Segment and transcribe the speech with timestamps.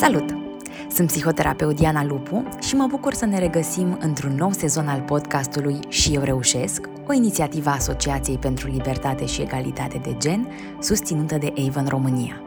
[0.00, 0.36] Salut!
[0.90, 5.78] Sunt psihoterapeut Diana Lupu și mă bucur să ne regăsim într-un nou sezon al podcastului
[5.88, 10.48] Și eu reușesc, o inițiativă a Asociației pentru Libertate și Egalitate de Gen,
[10.80, 12.42] susținută de Avon România.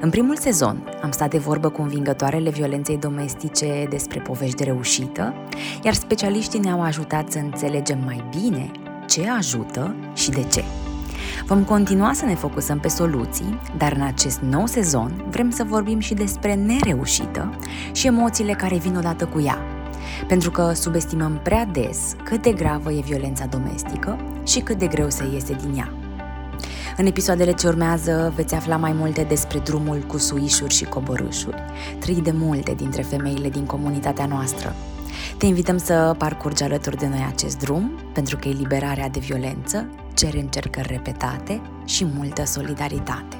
[0.00, 5.34] În primul sezon am stat de vorbă cu învingătoarele violenței domestice despre povești de reușită,
[5.82, 8.70] iar specialiștii ne-au ajutat să înțelegem mai bine
[9.06, 10.64] ce ajută și de ce.
[11.46, 15.98] Vom continua să ne focusăm pe soluții, dar în acest nou sezon vrem să vorbim
[15.98, 17.58] și despre nereușită
[17.92, 19.58] și emoțiile care vin odată cu ea.
[20.26, 25.10] Pentru că subestimăm prea des cât de gravă e violența domestică și cât de greu
[25.10, 25.92] se iese din ea.
[26.96, 31.62] În episoadele ce urmează veți afla mai multe despre drumul cu suișuri și coborâșuri,
[31.98, 34.74] trăit de multe dintre femeile din comunitatea noastră.
[35.38, 40.40] Te invităm să parcurgi alături de noi acest drum, pentru că eliberarea de violență cere
[40.40, 43.36] încercări repetate și multă solidaritate.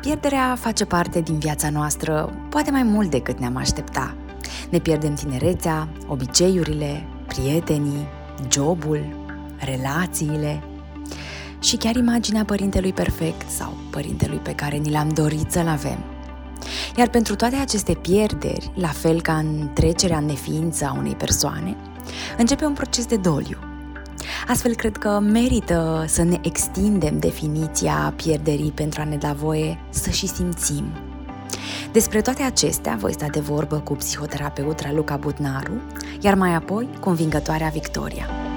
[0.00, 4.14] Pierderea face parte din viața noastră, poate mai mult decât ne-am aștepta.
[4.70, 8.06] Ne pierdem tinerețea, obiceiurile, prietenii,
[8.50, 9.16] jobul,
[9.56, 10.62] relațiile
[11.60, 16.17] și chiar imaginea părintelui perfect sau părintelui pe care ni l-am dorit să-l avem.
[16.96, 21.76] Iar pentru toate aceste pierderi, la fel ca în trecerea în neființă a unei persoane,
[22.38, 23.58] începe un proces de doliu,
[24.48, 30.10] Astfel, cred că merită să ne extindem definiția pierderii pentru a ne da voie să
[30.10, 30.84] și simțim.
[31.92, 35.72] Despre toate acestea voi sta de vorbă cu psihoterapeutra Luca Butnaru,
[36.20, 38.47] iar mai apoi cu învingătoarea Victoria.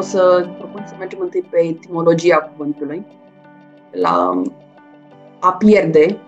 [0.00, 3.06] O să propun să mergem întâi pe etimologia cuvântului,
[3.90, 4.42] la
[5.40, 6.18] a pierde,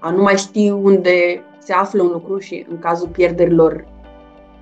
[0.00, 3.86] a nu mai ști unde se află un lucru și în cazul pierderilor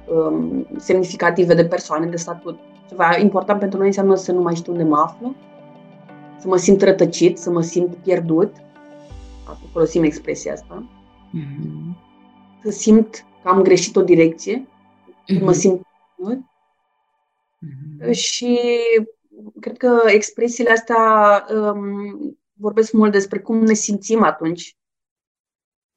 [0.06, 2.58] um, semnificative de persoane, de statut.
[2.88, 5.34] Ceva important pentru noi înseamnă să nu mai știu unde mă aflu,
[6.38, 8.54] să mă simt rătăcit, să mă simt pierdut.
[9.72, 10.84] Folosim expresia asta.
[11.38, 11.96] Mm-hmm.
[12.62, 15.40] Să simt că am greșit o direcție, mm-hmm.
[15.40, 15.86] mă simt
[16.16, 16.47] pierdut.
[17.66, 18.10] Mm-hmm.
[18.10, 18.58] Și
[19.60, 24.76] cred că expresiile astea um, vorbesc mult despre cum ne simțim atunci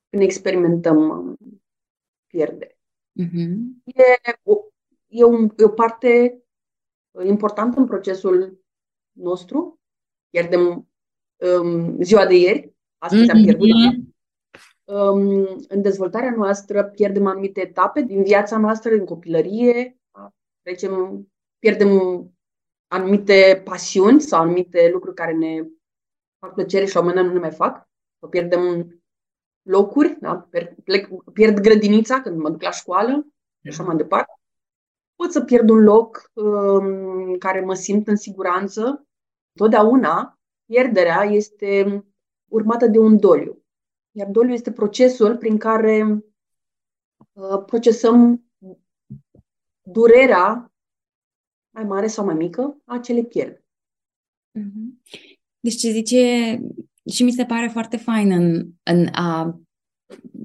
[0.09, 1.37] când experimentăm um,
[2.27, 2.77] pierdere.
[3.21, 3.55] Uh-huh.
[3.83, 4.57] E, o,
[5.07, 6.43] e, un, e o parte
[7.23, 8.63] importantă în procesul
[9.11, 9.79] nostru.
[10.29, 10.89] Pierdem
[11.61, 13.33] um, ziua de ieri, astăzi uh-huh.
[13.33, 13.69] am pierdut.
[14.83, 19.99] Um, în dezvoltarea noastră pierdem anumite etape din viața noastră, din copilărie,
[20.61, 21.27] trecem,
[21.61, 21.89] pierdem
[22.87, 25.63] anumite pasiuni sau anumite lucruri care ne
[26.39, 27.89] fac plăcere și la un moment dat nu ne mai fac,
[28.19, 28.95] să pierdem
[29.61, 30.47] locuri, da?
[30.83, 33.27] Plec, pierd grădinița când mă duc la școală
[33.61, 34.31] și așa mai departe.
[35.15, 36.85] Pot să pierd un loc um,
[37.27, 39.07] în care mă simt în siguranță.
[39.53, 42.03] Totdeauna pierderea este
[42.51, 43.63] urmată de un doliu.
[44.11, 46.23] Iar doliu este procesul prin care
[47.31, 48.45] uh, procesăm
[49.81, 50.70] durerea
[51.71, 53.63] mai mare sau mai mică a acelei pierderi.
[54.59, 55.01] Mm-hmm.
[55.59, 56.59] Deci ce zice
[57.11, 59.61] și mi se pare foarte fain în, în a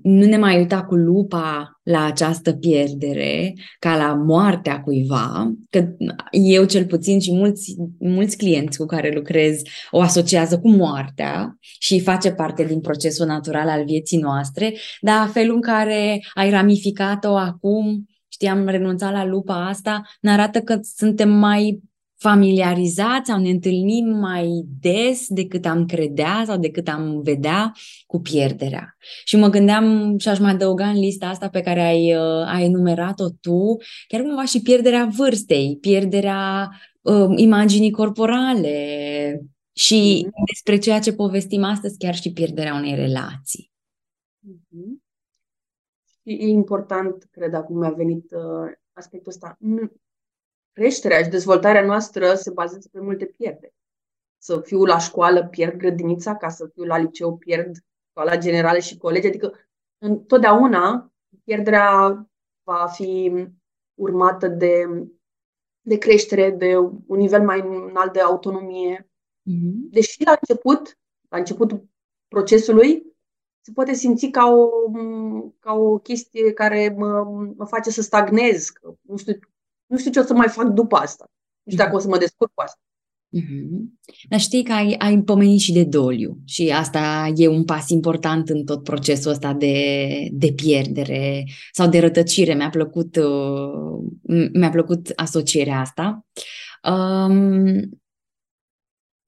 [0.03, 5.89] nu ne mai uita cu lupa la această pierdere ca la moartea cuiva, că
[6.31, 12.01] eu cel puțin și mulți, mulți clienți cu care lucrez o asociază cu moartea și
[12.01, 18.07] face parte din procesul natural al vieții noastre, dar felul în care ai ramificat-o acum,
[18.37, 21.81] știam renunțat la lupa asta, ne arată că suntem mai
[22.19, 27.73] familiarizați sau ne întâlnim mai des decât am credea sau decât am vedea
[28.07, 28.97] cu pierderea.
[29.25, 32.65] Și mă gândeam și aș mai adăuga în lista asta pe care ai, uh, ai
[32.65, 33.77] enumerat-o tu,
[34.09, 36.71] chiar cumva și pierderea vârstei, pierderea
[37.01, 39.41] uh, imaginii corporale
[39.73, 40.45] și mm-hmm.
[40.47, 43.71] despre ceea ce povestim astăzi, chiar și pierderea unei relații.
[44.49, 44.86] Mm-hmm.
[46.27, 49.59] E important, cred, acum mi-a venit uh, aspectul ăsta
[50.73, 53.75] creșterea și dezvoltarea noastră se bazează pe multe pierderi.
[54.39, 57.77] Să fiu la școală, pierd grădinița, ca să fiu la liceu, pierd
[58.11, 59.27] școala generală și colegi.
[59.27, 59.53] Adică
[59.99, 61.13] întotdeauna
[61.45, 62.29] pierderea
[62.63, 63.33] va fi
[63.95, 64.85] urmată de,
[65.81, 66.77] de creștere, de
[67.07, 69.11] un nivel mai înalt de autonomie.
[69.51, 69.91] Mm-hmm.
[69.91, 71.83] Deși la început, la început
[72.29, 73.16] procesului,
[73.67, 74.69] se poate simți ca o,
[75.59, 77.25] ca o chestie care mă,
[77.57, 79.39] mă face să stagnez, că nu știu
[79.87, 81.25] nu știu ce o să mai fac după asta.
[81.63, 82.81] Nu știu dacă o să mă descurc cu asta.
[83.39, 83.99] Mm-hmm.
[84.29, 88.49] Dar știi că ai, ai pomenit și de doliu și asta e un pas important
[88.49, 92.55] în tot procesul ăsta de, de pierdere sau de rătăcire.
[92.55, 96.27] Mi-a plăcut, uh, mi-a plăcut asocierea asta.
[96.91, 98.01] Um,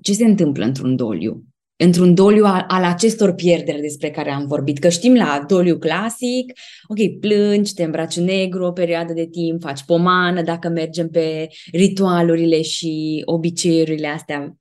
[0.02, 1.47] ce se întâmplă într-un doliu?
[1.84, 4.78] Într-un doliu al, al acestor pierderi despre care am vorbit.
[4.78, 6.52] Că știm la doliu clasic,
[6.88, 12.62] ok, plângi, te îmbraci negru o perioadă de timp, faci pomană dacă mergem pe ritualurile
[12.62, 14.56] și obiceiurile astea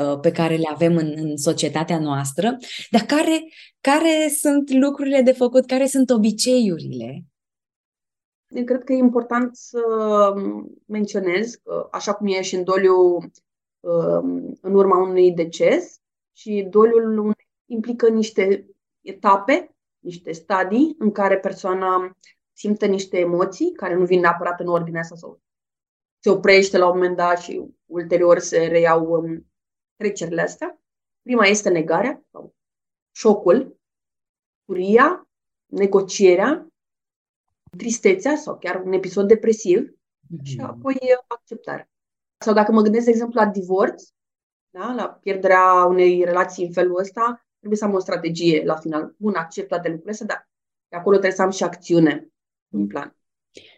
[0.00, 2.56] uh, pe care le avem în, în societatea noastră,
[2.90, 3.44] dar care,
[3.80, 7.24] care sunt lucrurile de făcut, care sunt obiceiurile?
[8.48, 9.80] Eu cred că e important să
[10.86, 13.16] menționez că, așa cum e și în doliu
[13.80, 15.97] uh, în urma unui deces,
[16.38, 17.34] și doliul
[17.66, 18.66] implică niște
[19.00, 22.16] etape, niște stadii în care persoana
[22.52, 25.40] simte niște emoții care nu vin neapărat în ordinea asta sau
[26.18, 29.46] se oprește la un moment dat și ulterior se reiau um,
[29.96, 30.80] trecerile astea.
[31.22, 32.54] Prima este negarea sau
[33.10, 33.78] șocul,
[34.64, 35.28] furia,
[35.66, 36.66] negocierea,
[37.76, 40.42] tristețea sau chiar un episod depresiv mm-hmm.
[40.42, 41.90] și apoi acceptarea.
[42.36, 44.12] Sau dacă mă gândesc, de exemplu, la divorț,
[44.70, 44.92] da?
[44.96, 49.14] la pierderea unei relații în felul ăsta, trebuie să am o strategie la final.
[49.16, 50.50] Bun, accept toate lucrurile astea, dar
[50.88, 52.28] de acolo trebuie să am și acțiune
[52.68, 53.18] în plan.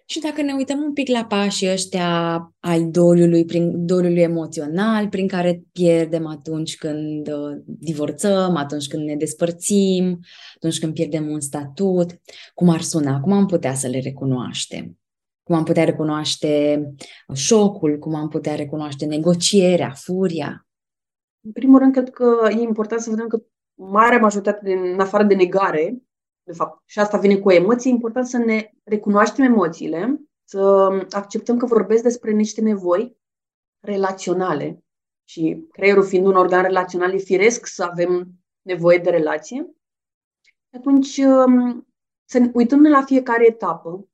[0.07, 5.27] Și dacă ne uităm un pic la pașii ăștia ai doliului, prin doliului emoțional, prin
[5.27, 10.21] care pierdem atunci când uh, divorțăm, atunci când ne despărțim,
[10.55, 12.21] atunci când pierdem un statut,
[12.55, 14.99] cum ar suna, cum am putea să le recunoaștem?
[15.43, 16.83] Cum am putea recunoaște
[17.35, 20.67] șocul, cum am putea recunoaște negocierea, furia?
[21.41, 23.43] În primul rând, cred că e important să vedem că
[23.75, 26.03] marea majoritate, din, în afară de negare,
[26.43, 30.59] de fapt, și asta vine cu emoții, e important să ne recunoaștem emoțiile, să
[31.11, 33.17] acceptăm că vorbesc despre niște nevoi
[33.81, 34.85] relaționale
[35.25, 38.29] și creierul fiind un organ relațional, e firesc să avem
[38.63, 39.75] nevoie de relație.
[40.77, 41.87] Atunci, um,
[42.25, 44.09] să uitându-ne la fiecare etapă,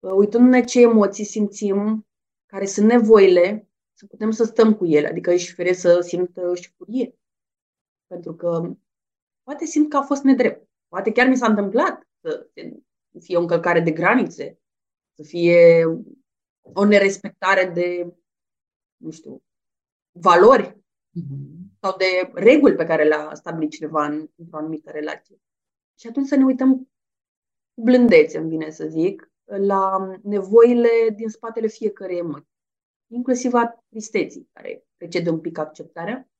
[0.00, 2.06] uitându-ne ce emoții simțim,
[2.46, 3.71] care sunt nevoile
[4.02, 7.18] să putem să stăm cu ele, adică își fere să simtă și furie.
[8.06, 8.76] Pentru că
[9.42, 10.68] poate simt că a fost nedrept.
[10.88, 12.48] Poate chiar mi s-a întâmplat să
[13.20, 14.58] fie o încălcare de granițe,
[15.14, 15.84] să fie
[16.62, 18.14] o nerespectare de,
[18.96, 19.42] nu știu,
[20.10, 21.78] valori mm-hmm.
[21.80, 25.40] sau de reguli pe care le-a stabilit cineva în, într-o anumită relație.
[25.98, 26.90] Și atunci să ne uităm
[27.74, 32.51] cu blândețe, îmi vine să zic, la nevoile din spatele fiecărei emoții
[33.12, 36.30] inclusiv a tristeții, care precede un pic acceptarea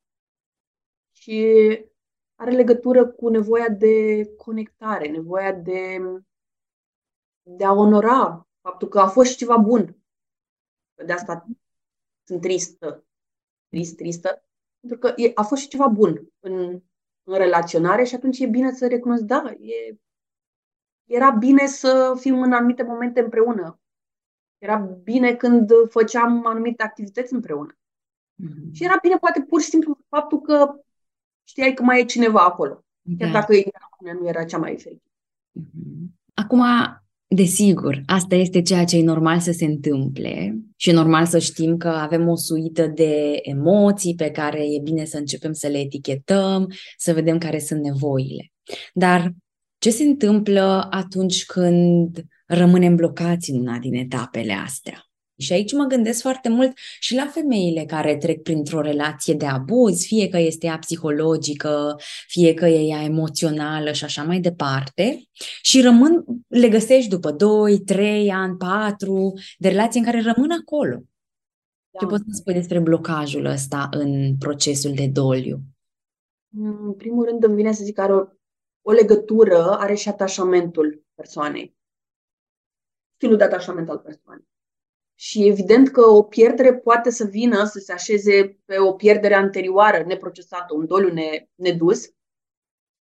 [1.13, 1.57] și
[2.35, 5.99] are legătură cu nevoia de conectare, nevoia de,
[7.43, 9.97] de a onora faptul că a fost ceva bun.
[11.07, 11.47] De asta
[12.27, 13.07] sunt tristă,
[13.69, 14.45] trist, tristă,
[14.81, 16.83] pentru că e, a fost și ceva bun în,
[17.23, 19.97] în relaționare și atunci e bine să recunosc, da, e,
[21.05, 23.82] era bine să fim în anumite momente împreună.
[24.63, 27.77] Era bine când făceam anumite activități împreună.
[27.77, 28.73] Mm-hmm.
[28.73, 30.75] Și era bine, poate, pur și simplu, faptul că
[31.49, 32.85] știai că mai e cineva acolo.
[33.01, 33.25] Da.
[33.25, 33.53] Chiar dacă
[34.21, 35.11] nu era cea mai fericită.
[35.61, 36.21] Mm-hmm.
[36.35, 36.63] Acum,
[37.27, 41.77] desigur, asta este ceea ce e normal să se întâmple și e normal să știm
[41.77, 46.73] că avem o suită de emoții pe care e bine să începem să le etichetăm,
[46.97, 48.53] să vedem care sunt nevoile.
[48.93, 49.33] Dar
[49.83, 55.07] ce se întâmplă atunci când rămânem blocați în una din etapele astea?
[55.39, 60.05] Și aici mă gândesc foarte mult și la femeile care trec printr-o relație de abuz,
[60.05, 61.97] fie că este ea psihologică,
[62.27, 65.23] fie că e ea emoțională și așa mai departe,
[65.63, 71.03] și rămân, le găsești după 2, 3 ani, 4 de relații în care rămân acolo.
[71.91, 71.99] Da.
[71.99, 75.61] Ce poți să spui despre blocajul ăsta în procesul de doliu?
[76.59, 78.25] În primul rând îmi vine să zic că are o
[78.83, 81.77] o legătură are și atașamentul persoanei.
[83.15, 84.51] Stilul de atașament al persoanei.
[85.15, 90.05] Și evident că o pierdere poate să vină să se așeze pe o pierdere anterioară,
[90.05, 92.05] neprocesată, un doliu ne, nedus.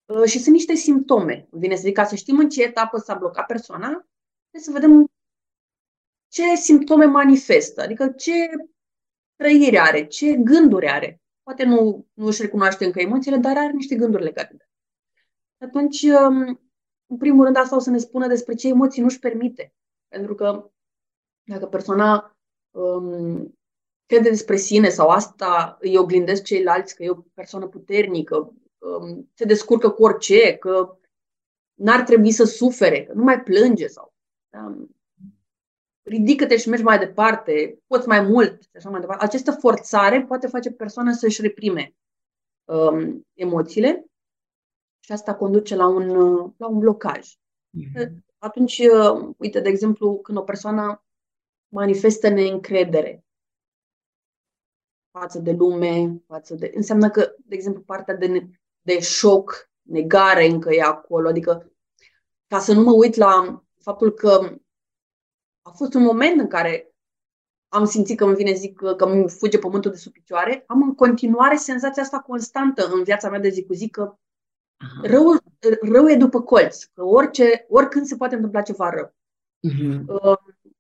[0.05, 1.49] Uh, și sunt niște simptome.
[1.51, 3.89] Vine să zic, ca să știm în ce etapă s-a blocat persoana,
[4.51, 5.11] trebuie să vedem
[6.29, 8.33] ce simptome manifestă, adică ce
[9.37, 11.23] trăire are, ce gânduri are.
[11.43, 14.68] Poate nu, nu își recunoaște încă emoțiile, dar are niște gânduri legate de
[15.59, 16.61] atunci, um,
[17.07, 19.75] în primul rând, asta o să ne spună despre ce emoții nu-și permite.
[20.09, 20.71] Pentru că
[21.43, 22.37] dacă persoana
[22.71, 23.59] um,
[24.07, 29.45] crede despre sine sau asta îi oglindesc ceilalți, că e o persoană puternică, um, se
[29.45, 30.99] descurcă cu orice, că
[31.75, 34.13] n-ar trebui să sufere, că nu mai plânge sau...
[34.49, 34.77] Da,
[36.03, 39.25] ridică-te și mergi mai departe, poți mai mult și așa mai departe.
[39.25, 41.95] Această forțare poate face persoana să-și reprime
[42.65, 44.08] um, emoțiile
[45.01, 46.09] și asta conduce la un,
[46.57, 47.29] la un blocaj.
[47.29, 48.13] Mm-hmm.
[48.39, 51.05] Atunci, uh, uite, de exemplu, când o persoană
[51.69, 53.25] manifestă neîncredere
[55.11, 56.73] față de lume, față de...
[56.75, 58.49] Înseamnă că, de exemplu, partea de,
[58.81, 61.29] de șoc, negare încă e acolo.
[61.29, 61.73] Adică,
[62.47, 64.59] ca să nu mă uit la faptul că
[65.63, 66.93] a fost un moment în care
[67.69, 70.95] am simțit că îmi vine, zic, că îmi fuge pământul de sub picioare, am în
[70.95, 74.19] continuare senzația asta constantă în viața mea de zi cu zi că
[75.03, 75.25] rău,
[75.81, 79.15] rău e după colț, că orice, oricând se poate întâmpla ceva rău.
[79.69, 80.05] Uh-huh.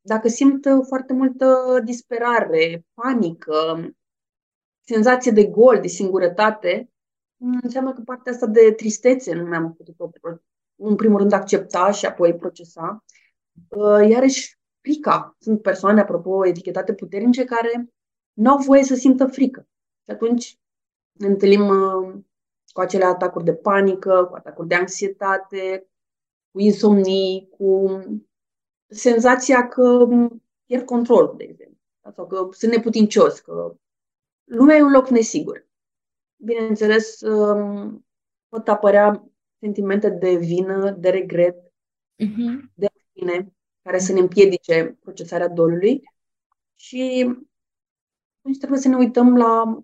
[0.00, 3.88] Dacă simt foarte multă disperare, panică,
[4.80, 6.90] senzație de gol, de singurătate,
[7.62, 9.96] înseamnă că partea asta de tristețe nu mi-am putut
[10.76, 13.04] în primul rând accepta și apoi procesa.
[13.68, 15.36] Uh, iarăși frica.
[15.38, 17.88] Sunt persoane, apropo, etichetate puternice care
[18.32, 19.68] nu au voie să simtă frică.
[20.04, 20.58] Și atunci
[21.12, 22.20] ne întâlnim uh,
[22.72, 25.88] cu acele atacuri de panică, cu atacuri de anxietate,
[26.50, 28.00] cu insomnii, cu
[28.86, 30.06] senzația că
[30.66, 31.76] pierd control, de exemplu,
[32.14, 33.74] sau că sunt neputincios, că
[34.44, 35.66] lumea e un loc nesigur.
[36.36, 38.06] Bineînțeles, um,
[38.48, 41.72] pot apărea sentimente de vină, de regret,
[42.22, 42.70] uh-huh.
[42.74, 46.02] de fine, care să ne împiedice procesarea dolului
[46.74, 47.24] și
[48.38, 49.82] atunci trebuie să ne uităm la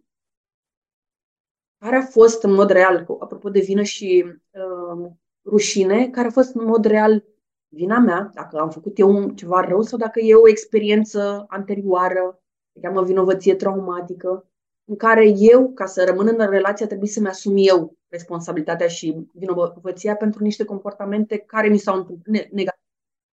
[1.84, 5.10] care a fost în mod real, apropo de vină și uh,
[5.44, 7.24] rușine, care a fost în mod real
[7.68, 12.80] vina mea, dacă am făcut eu ceva rău sau dacă e o experiență anterioară, se
[12.80, 14.48] cheamă vinovăție traumatică,
[14.84, 20.16] în care eu, ca să rămân în relație, trebuie să-mi asum eu responsabilitatea și vinovăția
[20.16, 22.84] pentru niște comportamente care mi s-au întâmplat, negative,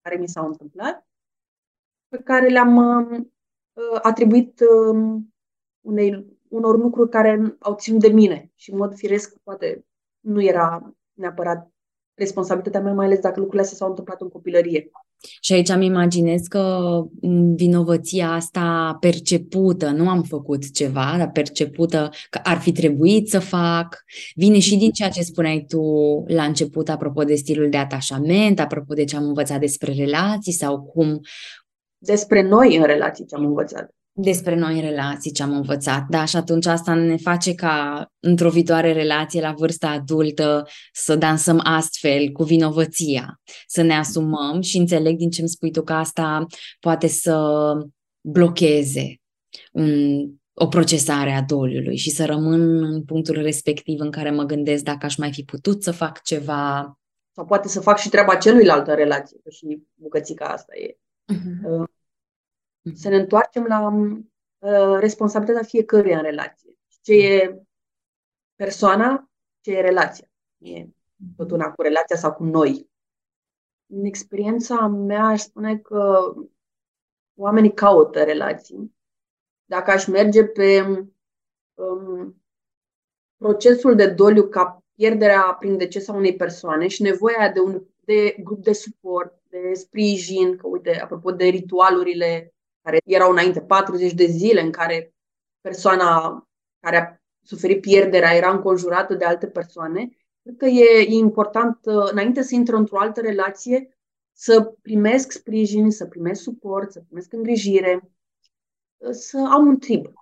[0.02, 1.06] care mi s-au întâmplat,
[2.08, 5.20] pe care le-am uh, atribuit uh,
[5.80, 9.84] unei, unor lucruri care au ținut de mine și, în mod firesc, poate
[10.20, 11.70] nu era neapărat
[12.14, 14.90] responsabilitatea mea, mai ales dacă lucrurile astea s-au întâmplat în copilărie.
[15.40, 16.88] Și aici îmi imaginez că
[17.54, 24.04] vinovăția asta percepută, nu am făcut ceva, dar percepută că ar fi trebuit să fac,
[24.34, 25.82] vine și din ceea ce spuneai tu
[26.26, 30.82] la început, apropo de stilul de atașament, apropo de ce am învățat despre relații sau
[30.82, 31.20] cum.
[31.98, 36.24] Despre noi în relații ce am învățat despre noi în relații ce am învățat, da,
[36.24, 42.28] și atunci asta ne face ca într-o viitoare relație la vârsta adultă să dansăm astfel
[42.28, 46.46] cu vinovăția, să ne asumăm și înțeleg din ce îmi spui tu că asta
[46.80, 47.72] poate să
[48.20, 49.14] blocheze
[49.72, 50.20] un,
[50.54, 55.06] o procesare a doliului și să rămân în punctul respectiv în care mă gândesc dacă
[55.06, 56.94] aș mai fi putut să fac ceva.
[57.34, 60.96] Sau poate să fac și treaba celuilalt în relație, că și bucățica asta e.
[61.32, 61.98] Uh-huh
[62.94, 66.78] să ne întoarcem la uh, responsabilitatea fiecăruia în relație.
[67.02, 67.62] Ce e
[68.54, 70.30] persoana, ce e relația.
[70.58, 70.86] E
[71.36, 72.90] tot una cu relația sau cu noi.
[73.86, 76.34] În experiența mea, aș spune că
[77.34, 78.94] oamenii caută relații.
[79.64, 80.82] Dacă aș merge pe
[81.74, 82.42] um,
[83.36, 88.36] procesul de doliu ca pierderea prin deces a unei persoane și nevoia de un de
[88.42, 94.26] grup de suport, de sprijin, că uite, apropo de ritualurile care erau înainte 40 de
[94.26, 95.14] zile în care
[95.60, 96.44] persoana
[96.80, 102.10] care a suferit pierderea era înconjurată de alte persoane, cred că e, e important, uh,
[102.10, 103.98] înainte să intră într-o altă relație,
[104.32, 108.10] să primesc sprijin, să primesc suport, să primesc îngrijire,
[108.96, 110.12] uh, să am un trib.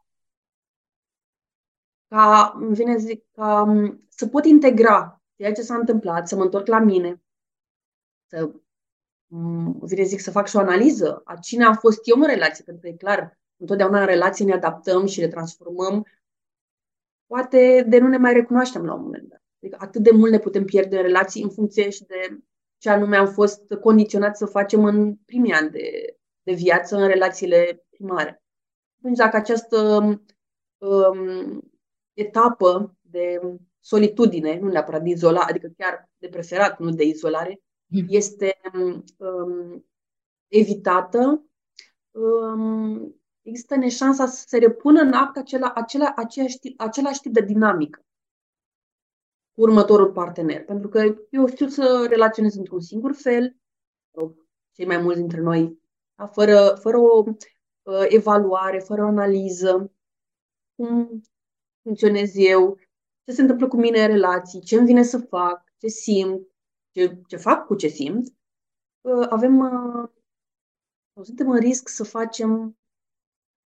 [2.08, 6.42] Ca, îmi vine zic, ca um, să pot integra ceea ce s-a întâmplat, să mă
[6.42, 7.22] întorc la mine,
[8.26, 8.67] să Mm,
[9.80, 12.82] vine zic să fac și o analiză a cine am fost eu în relație, pentru
[12.82, 16.06] că e clar, întotdeauna în relație ne adaptăm și le transformăm.
[17.26, 19.42] Poate de nu ne mai recunoaștem la un moment dat.
[19.62, 22.38] Adică atât de mult ne putem pierde în relații în funcție și de
[22.78, 27.84] ce anume am fost condiționat să facem în primii ani de, de viață, în relațiile
[27.88, 28.42] primare.
[28.98, 30.02] Atunci, dacă această
[30.78, 31.60] um,
[32.12, 33.40] etapă de
[33.80, 37.67] solitudine, nu neapărat de izolare, adică chiar de preferat, nu de izolare, Hmm.
[37.88, 38.60] Este
[39.18, 39.86] um,
[40.48, 41.44] evitată,
[42.10, 48.02] um, există neșansa să se repună în act acela, acela, aceeași, același tip de dinamică
[49.52, 50.64] cu următorul partener.
[50.64, 53.56] Pentru că eu știu să relaționez într-un singur fel,
[54.72, 55.78] cei mai mulți dintre noi,
[56.14, 56.26] da?
[56.26, 59.92] fără, fără o uh, evaluare, fără o analiză,
[60.74, 61.22] cum
[61.82, 62.78] funcționez eu,
[63.24, 66.46] ce se întâmplă cu mine în relații, ce îmi vine să fac, ce simt,
[66.98, 68.34] ce, ce fac cu ce simt,
[69.28, 69.60] avem
[71.14, 72.78] sau suntem în risc să facem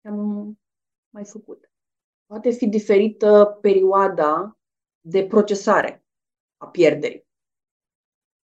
[0.00, 0.58] ce am
[1.10, 1.72] mai făcut.
[2.26, 4.58] Poate fi diferită perioada
[5.00, 6.04] de procesare
[6.56, 7.28] a pierderii.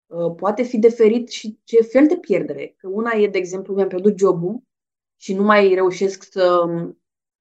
[0.06, 2.74] Uh, poate fi diferit și ce fel de pierdere.
[2.76, 4.62] Că una e, de exemplu, mi-am pierdut jobul
[5.16, 6.94] și nu mai reușesc să uh,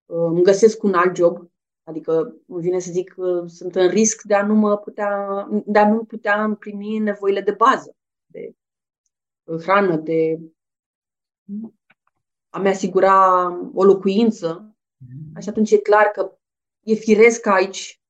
[0.05, 1.51] îmi găsesc un alt job,
[1.83, 5.79] adică îmi vine să zic că sunt în risc de a nu mă putea, de
[5.79, 8.55] a nu putea împlini nevoile de bază, de
[9.61, 10.39] hrană, de
[12.49, 14.75] a-mi asigura o locuință.
[15.35, 16.37] Așa atunci e clar că
[16.83, 18.01] e firesc aici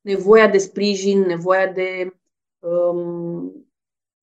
[0.00, 2.16] nevoia de sprijin, nevoia de
[2.58, 3.68] um,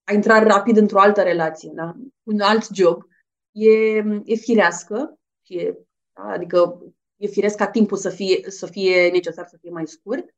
[0.04, 1.96] a intra rapid într-o altă relație, da?
[2.24, 3.04] un alt job,
[3.52, 5.74] e, e firească, e,
[6.14, 6.24] da?
[6.24, 6.84] adică
[7.22, 10.36] e firesc ca timpul să fie, să fie necesar să fie mai scurt,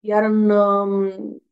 [0.00, 1.42] iar în um,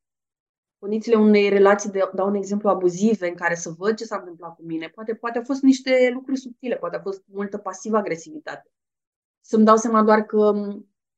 [0.79, 4.55] condițiile unei relații, de, dau un exemplu abuzive, în care să văd ce s-a întâmplat
[4.55, 8.71] cu mine, poate, poate au fost niște lucruri subtile, poate a fost multă pasivă agresivitate.
[9.41, 10.53] Să-mi dau seama doar că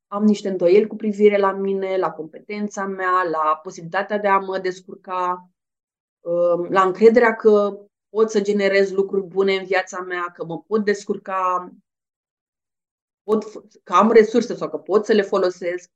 [0.07, 4.59] am niște îndoieli cu privire la mine, la competența mea, la posibilitatea de a mă
[4.59, 5.49] descurca,
[6.19, 7.79] um, la încrederea că
[8.09, 11.71] pot să generez lucruri bune în viața mea, că mă pot descurca,
[13.37, 15.89] pot, că am resurse sau că pot să le folosesc.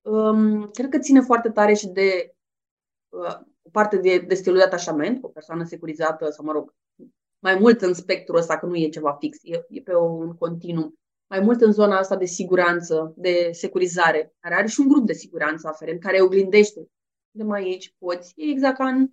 [0.00, 2.34] Um, cred că ține foarte tare și de
[3.08, 6.74] uh, o parte de, de stilul de atașament, o persoană securizată, sau mă rog,
[7.38, 11.00] mai mult în spectrul ăsta, că nu e ceva fix, e, e pe un continuum
[11.30, 15.12] mai mult în zona asta de siguranță, de securizare, care are și un grup de
[15.12, 16.86] siguranță aferent, care oglindește.
[17.30, 18.32] De mai aici poți.
[18.36, 19.08] E exact ca în...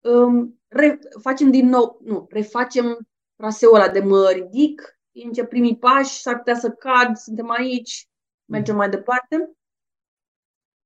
[0.00, 2.98] Um, re, facem din nou, nu, refacem
[3.36, 8.08] traseul ăla de mă ridic, încep primii pași, s-ar putea să cad, suntem aici,
[8.44, 9.50] mergem mai departe.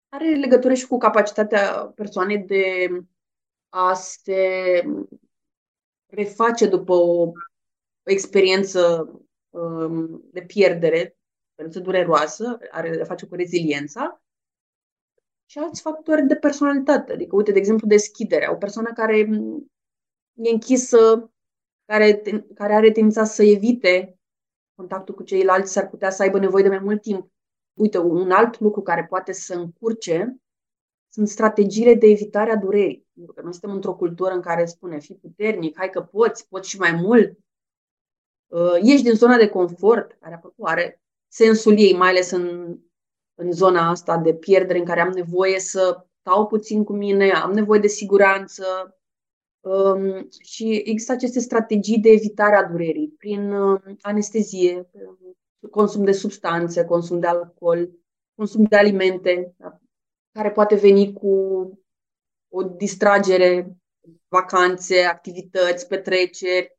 [0.09, 2.89] Are legătură și cu capacitatea persoanei de
[3.69, 4.83] a se
[6.07, 7.21] reface după o,
[8.03, 9.09] o experiență
[9.55, 11.17] Um, de pierdere,
[11.47, 14.23] experiență dureroasă, are de face cu reziliența,
[15.47, 17.13] și alți factori de personalitate.
[17.13, 18.53] Adică, uite, de exemplu, deschiderea.
[18.53, 21.33] O persoană care e închisă,
[21.85, 22.23] care,
[22.55, 24.19] care are tendința să evite
[24.75, 27.31] contactul cu ceilalți, s-ar putea să aibă nevoie de mai mult timp.
[27.75, 30.37] Uite, un alt lucru care poate să încurce
[31.09, 33.07] sunt strategiile de evitare a durerii.
[33.15, 36.69] Pentru că noi suntem într-o cultură în care spune, fii puternic, hai că poți, poți
[36.69, 37.39] și mai mult,
[38.47, 42.77] uh, ieși din zona de confort, care are sensul ei, mai ales în,
[43.35, 47.53] în zona asta de pierdere în care am nevoie să stau puțin cu mine, am
[47.53, 48.97] nevoie de siguranță
[49.65, 54.91] um, și există aceste strategii de evitare a durerii prin uh, anestezie,
[55.71, 57.91] consum de substanțe, consum de alcool,
[58.35, 59.81] consum de alimente, da,
[60.33, 61.29] care poate veni cu
[62.49, 63.77] o distragere,
[64.29, 66.79] vacanțe, activități, petreceri,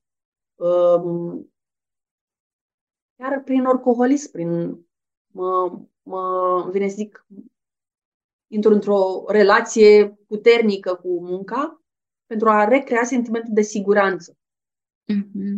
[0.55, 1.53] um,
[3.15, 4.79] chiar prin alcoolism, prin
[5.27, 7.25] mă, mă vine să zic,
[8.47, 11.84] intru într-o relație puternică cu munca
[12.25, 14.37] pentru a recrea sentimentul de siguranță.
[15.13, 15.57] Mm-hmm.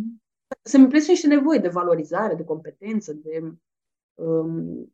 [0.62, 3.52] Să-mi împlinesc niște nevoi de valorizare, de competență, de
[4.14, 4.92] um,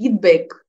[0.00, 0.66] feedback.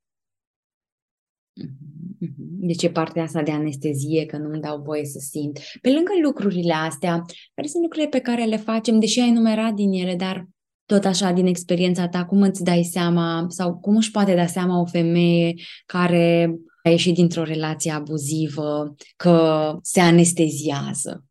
[1.61, 2.57] Mm-hmm.
[2.67, 5.59] Deci e partea asta de anestezie, că nu-mi dau voie să simt.
[5.81, 9.91] Pe lângă lucrurile astea, care sunt lucrurile pe care le facem, deși ai numerat din
[9.91, 10.47] ele, dar
[10.85, 14.79] tot așa, din experiența ta, cum îți dai seama sau cum își poate da seama
[14.79, 15.53] o femeie
[15.85, 21.25] care a ieșit dintr-o relație abuzivă că se anesteziază?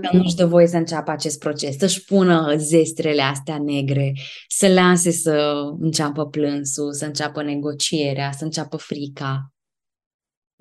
[0.00, 4.12] Că nu-și dă voie să înceapă acest proces, să-și pună zestrele astea negre,
[4.48, 9.52] să lase să înceapă plânsul, să înceapă negocierea, să înceapă frica.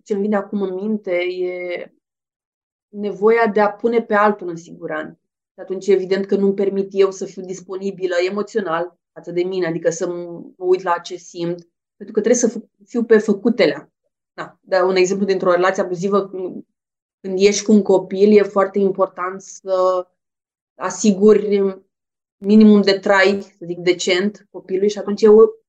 [0.03, 1.93] Ce îmi vine acum în minte e
[2.87, 5.21] nevoia de a pune pe altul în siguranță
[5.61, 10.07] atunci evident că nu-mi permit eu să fiu disponibilă emoțional față de mine, adică să
[10.07, 11.69] mă uit la ce simt,
[12.01, 13.93] pentru că trebuie să fiu pe făcutele.
[14.33, 16.29] Da, da, un exemplu dintr-o relație abuzivă,
[17.21, 20.07] când ești cu un copil, e foarte important să
[20.75, 21.79] asiguri
[22.37, 25.63] minimum de trai, să zic, decent copilului și atunci eu,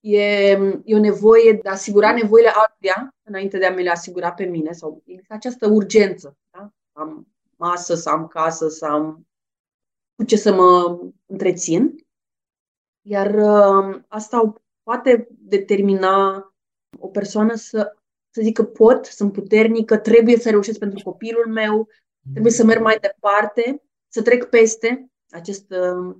[0.00, 0.50] e,
[0.84, 4.44] e o nevoie de a asigura nevoile altuia înainte de a mi le asigura pe
[4.44, 6.36] mine sau există această urgență.
[6.50, 6.72] Da?
[6.92, 9.26] Am masă, să am casă, să am
[10.14, 12.06] cu ce să mă întrețin.
[13.02, 16.44] Iar uh, asta poate determina
[16.98, 17.96] o persoană să,
[18.30, 21.88] să zică pot, sunt puternică, trebuie să reușesc pentru copilul meu,
[22.32, 26.16] trebuie să merg mai departe, să trec peste acest, uh,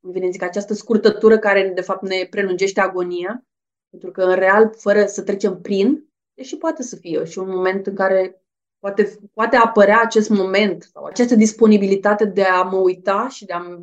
[0.00, 3.46] vine zic, această scurtătură care de fapt ne prelungește agonia,
[3.90, 7.86] pentru că în real, fără să trecem prin, deși poate să fie și un moment
[7.86, 8.42] în care
[8.78, 13.80] poate, poate apărea acest moment sau această disponibilitate de a mă uita și de a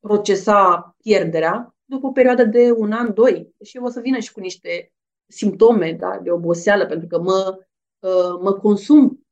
[0.00, 3.54] procesa pierderea după o perioadă de un an, doi.
[3.64, 4.92] Și eu o să vină și cu niște
[5.26, 7.58] simptome da, de oboseală, pentru că mă,
[7.98, 9.26] uh, mă consum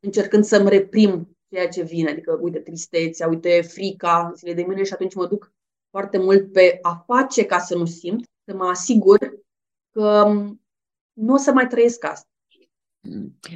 [0.00, 2.10] încercând să-mi reprim ceea ce vine.
[2.10, 5.52] Adică, uite, tristețea, uite, frica zile de mâine și atunci mă duc
[5.90, 9.18] foarte mult pe a face ca să nu simt, să mă asigur
[9.90, 10.62] că um,
[11.12, 12.29] nu o să mai trăiesc asta.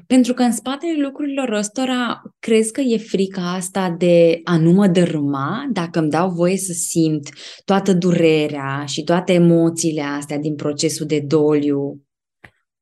[0.06, 4.86] Pentru că în spatele lucrurilor ăstora, crezi că e frica asta de a nu mă
[4.86, 7.28] dărâma dacă îmi dau voie să simt
[7.64, 12.02] toată durerea și toate emoțiile astea din procesul de doliu?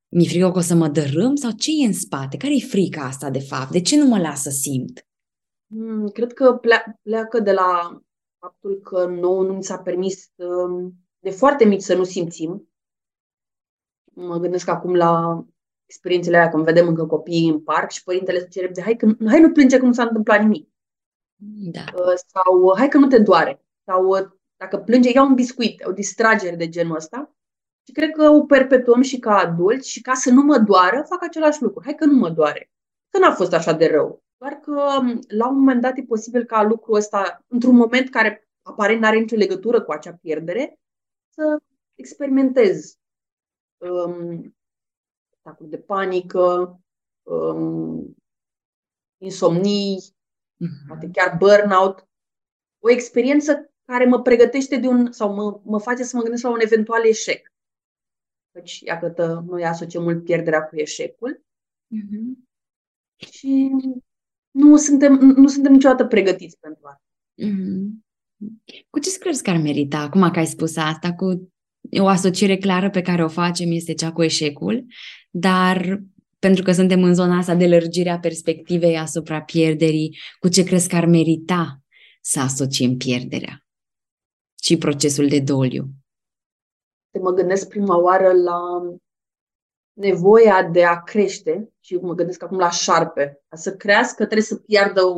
[0.09, 2.37] Mi-e frică că o să mă dărâm sau ce e în spate?
[2.37, 3.71] Care e frica asta de fapt?
[3.71, 5.07] De ce nu mă las să simt?
[5.67, 6.61] Hmm, cred că
[7.03, 8.01] pleacă de la
[8.39, 12.69] faptul că nouă nu mi s-a permis um, de foarte mici să nu simțim.
[14.15, 15.45] Mă gândesc acum la
[15.93, 19.07] experiențele aia, când vedem încă copiii în parc și părintele se cere de hai, că,
[19.27, 20.69] hai nu plânge că nu s-a întâmplat nimic.
[21.77, 21.85] Da.
[21.95, 23.65] Uh, sau uh, hai că nu te doare.
[23.85, 27.35] Sau uh, dacă plânge, ia un biscuit, o distragere de genul ăsta.
[27.87, 31.23] Și cred că o perpetuăm și ca adulți și ca să nu mă doară, fac
[31.23, 31.83] același lucru.
[31.85, 32.71] Hai că nu mă doare.
[33.09, 34.23] Că n-a fost așa de rău.
[34.37, 38.49] Doar că um, la un moment dat e posibil ca lucrul ăsta, într-un moment care
[38.63, 40.79] aparent nu are nicio legătură cu acea pierdere,
[41.35, 41.59] să
[41.95, 42.97] experimentez
[43.77, 44.55] um,
[45.43, 46.81] atacuri de panică,
[47.23, 48.17] um,
[49.19, 50.87] insomnii, uh-huh.
[50.87, 52.09] poate chiar burnout.
[52.79, 56.51] O experiență care mă pregătește de un, sau mă, mă face să mă gândesc la
[56.51, 57.53] un eventual eșec.
[58.51, 61.45] Deci, iată, noi asociem mult pierderea cu eșecul.
[61.95, 62.51] Uh-huh.
[63.33, 63.71] Și
[64.51, 67.03] nu suntem, nu suntem niciodată pregătiți pentru asta.
[67.43, 68.03] Mm-hmm.
[68.91, 71.53] Cu ce crezi că ar merita, acum că ai spus asta, cu
[72.01, 74.87] o asociere clară pe care o facem este cea cu eșecul,
[75.35, 76.03] dar
[76.39, 80.97] pentru că suntem în zona asta de lărgirea perspectivei asupra pierderii, cu ce crezi că
[80.97, 81.81] ar merita
[82.21, 83.65] să asociem pierderea
[84.63, 85.85] și procesul de doliu?
[87.21, 88.61] Mă gândesc prima oară la
[89.93, 93.43] nevoia de a crește și mă gândesc acum la șarpe.
[93.49, 95.15] Ca să crească trebuie să piardă o,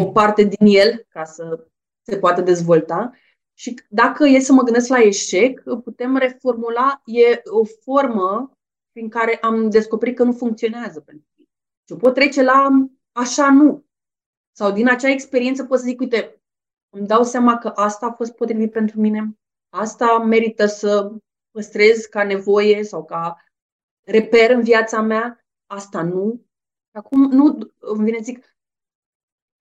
[0.00, 0.12] o mm.
[0.12, 1.66] parte din el ca să
[2.02, 3.12] se poată dezvolta.
[3.54, 8.58] Și dacă e să mă gândesc la eșec, putem reformula, e o formă
[9.00, 11.50] prin care am descoperit că nu funcționează pentru mine.
[11.88, 12.68] Și pot trece la
[13.12, 13.84] așa nu.
[14.56, 16.42] Sau din acea experiență pot să zic, uite,
[16.88, 21.12] îmi dau seama că asta a fost potrivit pentru mine, asta merită să
[21.50, 23.44] păstrez ca nevoie sau ca
[24.06, 26.46] reper în viața mea, asta nu.
[26.90, 28.56] Acum nu îmi vine zic,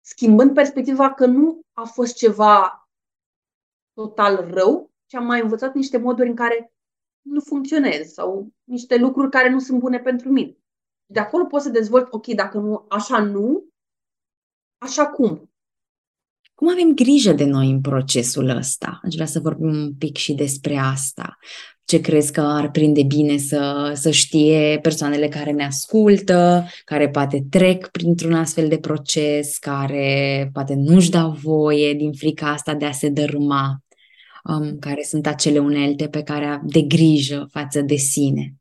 [0.01, 2.89] schimbând perspectiva că nu a fost ceva
[3.93, 6.73] total rău, ci am mai învățat niște moduri în care
[7.29, 10.57] nu funcționez sau niște lucruri care nu sunt bune pentru mine.
[11.05, 13.65] De acolo pot să dezvolt, ok, dacă nu, așa nu,
[14.77, 15.51] așa cum.
[16.55, 18.99] Cum avem grijă de noi în procesul ăsta?
[19.03, 21.37] Aș vrea să vorbim un pic și despre asta.
[21.85, 27.45] Ce crezi că ar prinde bine să, să știe persoanele care ne ascultă, care poate
[27.49, 32.91] trec printr-un astfel de proces, care poate nu-și dau voie din frica asta de a
[32.91, 33.83] se dărâma?
[34.43, 38.53] Um, care sunt acele unelte pe care de grijă față de sine?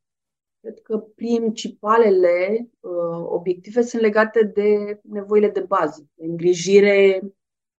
[0.60, 7.20] Cred că principalele uh, obiective sunt legate de nevoile de bază, de îngrijire,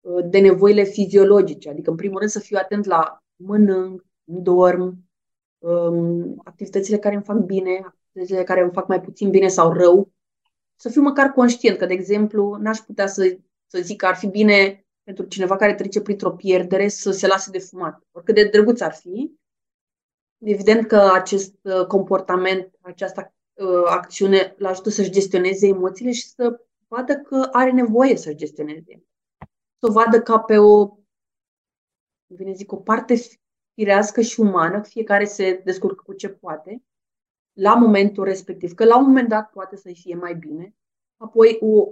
[0.00, 1.68] uh, de nevoile fiziologice.
[1.70, 5.08] Adică, în primul rând, să fiu atent la mănânc, dorm,
[5.58, 10.12] um, activitățile care îmi fac bine, activitățile care îmi fac mai puțin bine sau rău.
[10.76, 14.26] Să fiu măcar conștient că, de exemplu, n-aș putea să, să zic că ar fi
[14.26, 18.02] bine pentru cineva care trece printr-o pierdere să se lase de fumat.
[18.12, 19.38] Oricât de drăguț ar fi,
[20.38, 26.60] evident că acest uh, comportament, această uh, acțiune îl ajută să-și gestioneze emoțiile și să
[26.88, 29.04] vadă că are nevoie să-și gestioneze.
[29.78, 30.96] Să o vadă ca pe o,
[32.26, 33.14] bine zic, o parte
[33.74, 36.82] firească și umană, fiecare se descurcă cu ce poate,
[37.52, 40.74] la momentul respectiv, că la un moment dat poate să-i fie mai bine,
[41.16, 41.88] apoi o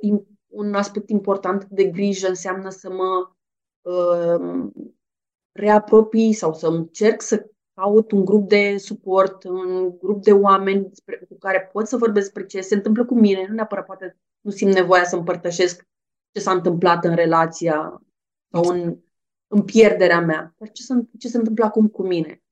[0.56, 3.30] un aspect important de grijă înseamnă să mă
[3.90, 4.68] uh,
[5.52, 10.90] reapropii sau să încerc să caut un grup de suport, un grup de oameni
[11.28, 13.46] cu care pot să vorbesc despre ce se întâmplă cu mine.
[13.48, 15.86] Nu neapărat poate nu simt nevoia să împărtășesc
[16.32, 18.02] ce s-a întâmplat în relația
[18.52, 18.98] sau în,
[19.46, 22.42] în pierderea mea, dar ce se, ce se întâmplă acum cu mine.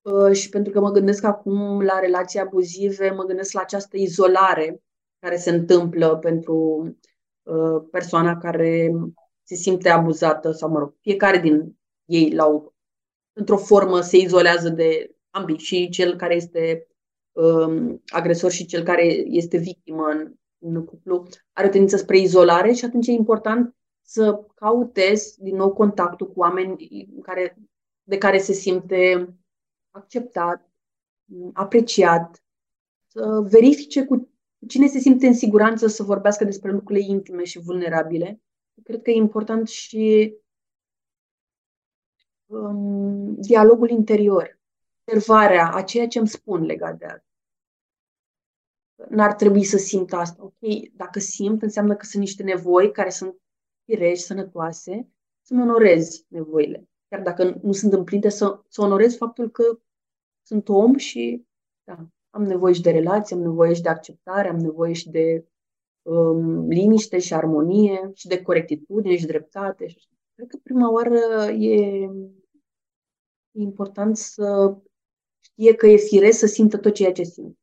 [0.00, 4.82] Uh, și pentru că mă gândesc acum la relații abuzive, mă gândesc la această izolare
[5.18, 7.11] care se întâmplă pentru Uh,
[7.90, 8.90] persoana care
[9.42, 12.62] se simte abuzată sau, mă rog, fiecare din ei la o,
[13.32, 16.86] într-o formă se izolează de ambii și cel care este
[17.32, 22.72] um, agresor și cel care este victimă în în cuplu are o tendință spre izolare
[22.72, 26.76] și atunci e important să cautezi din nou contactul cu oameni
[27.22, 27.58] care,
[28.02, 29.34] de care se simte
[29.90, 30.70] acceptat,
[31.52, 32.44] apreciat,
[33.06, 34.31] să verifice cu
[34.68, 38.40] cine se simte în siguranță să vorbească despre lucrurile intime și vulnerabile.
[38.82, 40.34] Cred că e important și
[42.46, 44.60] um, dialogul interior,
[45.04, 47.26] observarea a ceea ce îmi spun legat de asta.
[49.08, 50.42] N-ar trebui să simt asta.
[50.42, 53.36] Ok, dacă simt, înseamnă că sunt niște nevoi care sunt
[53.84, 55.08] firești, sănătoase,
[55.40, 56.88] să-mi onorez nevoile.
[57.08, 59.80] Chiar dacă nu sunt împlinite, să, să onorez faptul că
[60.42, 61.46] sunt om și
[61.84, 65.46] da, am nevoie și de relație, am nevoie și de acceptare, am nevoie și de
[66.02, 69.86] um, liniște și armonie și de corectitudine și dreptate.
[70.34, 72.08] Cred că prima oară e
[73.52, 74.76] important să
[75.40, 77.58] știe că e firesc să simtă tot ceea ce simte.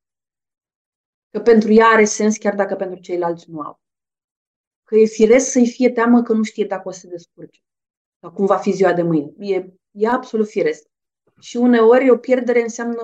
[1.30, 3.80] Că pentru ea are sens chiar dacă pentru ceilalți nu au.
[4.84, 7.60] Că e firesc să-i fie teamă că nu știe dacă o să se descurce.
[8.22, 9.34] Sau cum va fi ziua de mâine.
[9.38, 10.88] E, e absolut firesc.
[11.40, 13.04] Și uneori o pierdere înseamnă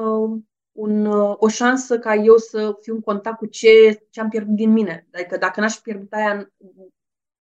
[0.75, 1.05] un,
[1.37, 5.07] o șansă ca eu să fiu în contact cu ce, ce am pierdut din mine.
[5.13, 6.53] Adică dacă n-aș pierdut aia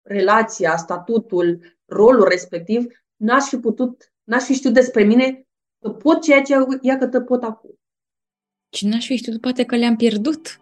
[0.02, 5.48] relația, statutul, rolul respectiv, n-aș fi putut, n-aș fi știut despre mine
[5.80, 7.80] că pot ceea ce ia că te pot acum.
[8.76, 10.62] Și n-aș fi știut poate că le-am pierdut.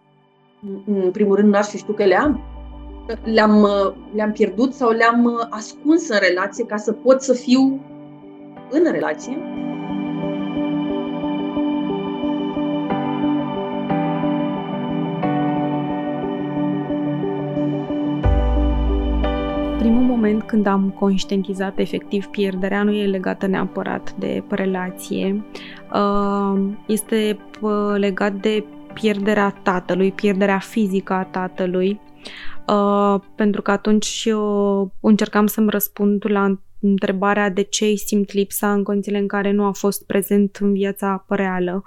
[0.86, 2.40] În primul rând, n-aș fi știut că le am.
[3.24, 3.66] Le-am,
[4.14, 7.60] le-am pierdut sau le-am ascuns în relație ca să pot să fiu
[8.70, 9.36] în relație.
[20.14, 25.44] Moment când am conștientizat efectiv pierderea nu e legată neapărat de relație,
[25.92, 32.00] uh, este uh, legat de pierderea tatălui, pierderea fizică a tatălui,
[32.68, 34.28] uh, pentru că atunci
[35.00, 39.64] încercam să-mi răspund la întrebarea de ce îi simt lipsa în condițiile în care nu
[39.64, 41.82] a fost prezent în viața reală.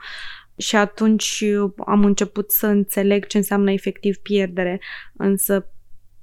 [0.58, 1.44] Și atunci
[1.86, 4.82] am început să înțeleg ce înseamnă efectiv pierdere,
[5.18, 5.70] însă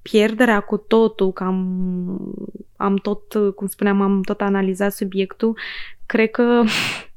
[0.02, 5.58] pierderea cu totul, că am, am tot, cum spuneam, am tot analizat subiectul,
[6.06, 6.62] cred că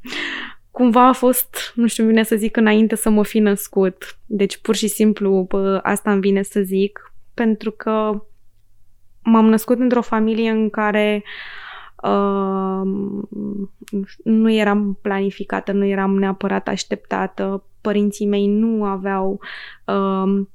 [0.71, 4.19] cumva a fost, nu știu, vine să zic înainte să mă fi născut.
[4.26, 8.24] Deci pur și simplu bă, asta îmi vine să zic, pentru că
[9.24, 11.24] m-am născut într-o familie în care
[12.04, 12.82] uh,
[14.24, 17.63] nu eram planificată, nu eram neapărat așteptată.
[17.82, 19.39] Părinții mei nu aveau
[19.86, 20.45] uh,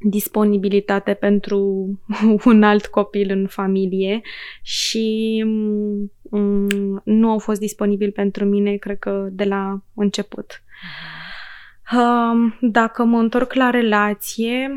[0.00, 1.88] disponibilitate pentru
[2.44, 4.20] un alt copil în familie
[4.62, 10.62] și mm, nu au fost disponibili pentru mine, cred că de la început.
[11.92, 14.70] Um, dacă mă întorc la relație,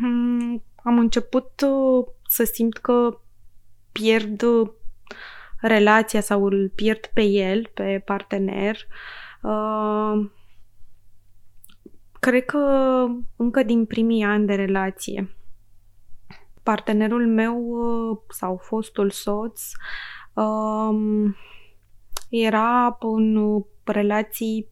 [0.00, 3.20] mm, am început uh, să simt că
[3.92, 4.42] pierd
[5.60, 8.76] relația sau îl pierd pe el, pe partener,
[9.42, 10.30] uh,
[12.26, 12.58] Cred că
[13.36, 15.36] încă din primii ani de relație.
[16.62, 19.62] Partenerul meu uh, sau fostul soț
[20.34, 21.36] um,
[22.28, 24.68] era în relații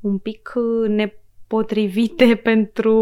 [0.00, 0.52] un pic
[0.88, 2.96] nepotrivite pentru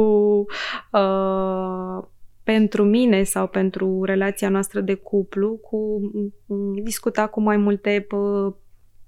[0.92, 2.04] uh,
[2.42, 6.00] pentru mine sau pentru relația noastră de cuplu, cu
[6.82, 8.54] discuta cu mai multe uh,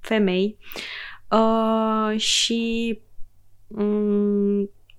[0.01, 0.59] femei
[1.31, 3.08] uh, și Mm,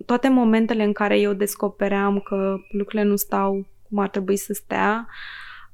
[0.05, 5.07] toate momentele în care eu descopeream că lucrurile nu stau cum ar trebui să stea,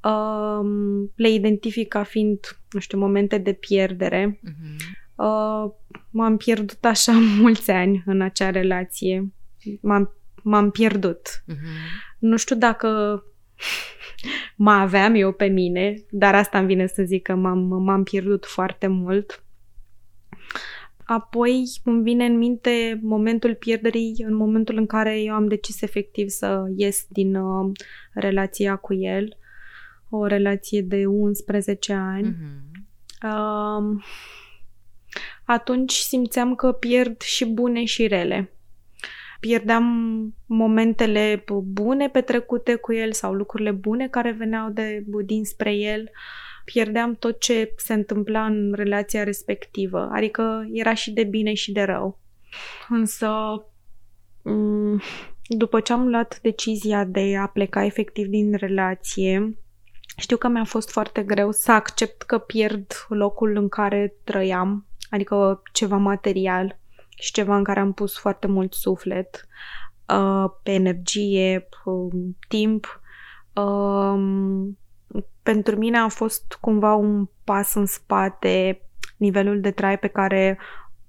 [0.01, 4.39] um, le identific ca fiind, nu știu, momente de pierdere.
[4.43, 5.03] Uh-huh.
[5.15, 5.71] Uh,
[6.09, 9.33] m-am pierdut așa mulți ani în acea relație.
[9.81, 11.43] M-am, m-am pierdut.
[11.51, 12.15] Uh-huh.
[12.19, 13.23] Nu știu dacă
[14.55, 18.45] mă aveam eu pe mine, dar asta îmi vine să zic că m-am, m-am pierdut
[18.45, 19.43] foarte mult.
[21.05, 26.29] Apoi îmi vine în minte momentul pierderii, în momentul în care eu am decis efectiv
[26.29, 27.71] să ies din uh,
[28.13, 29.37] relația cu el,
[30.09, 32.35] o relație de 11 ani.
[32.35, 32.73] Mm-hmm.
[33.23, 34.03] Uh,
[35.43, 38.49] atunci simțeam că pierd și bune și rele.
[39.39, 39.85] Pierdeam
[40.45, 46.01] momentele bune petrecute cu el sau lucrurile bune care veneau de dinspre el.
[46.01, 50.09] Uh, pierdeam tot ce se întâmpla în relația respectivă.
[50.11, 52.19] Adică era și de bine și de rău.
[52.89, 53.29] Însă,
[54.41, 55.01] mm,
[55.47, 59.57] după ce am luat decizia de a pleca efectiv din relație,
[60.17, 65.61] știu că mi-a fost foarte greu să accept că pierd locul în care trăiam, adică
[65.73, 66.79] ceva material
[67.17, 69.47] și ceva în care am pus foarte mult suflet.
[70.07, 71.67] uh, pe energie,
[72.47, 73.01] timp.
[75.15, 78.81] Um, pentru mine a fost cumva un pas în spate
[79.17, 80.59] nivelul de trai pe care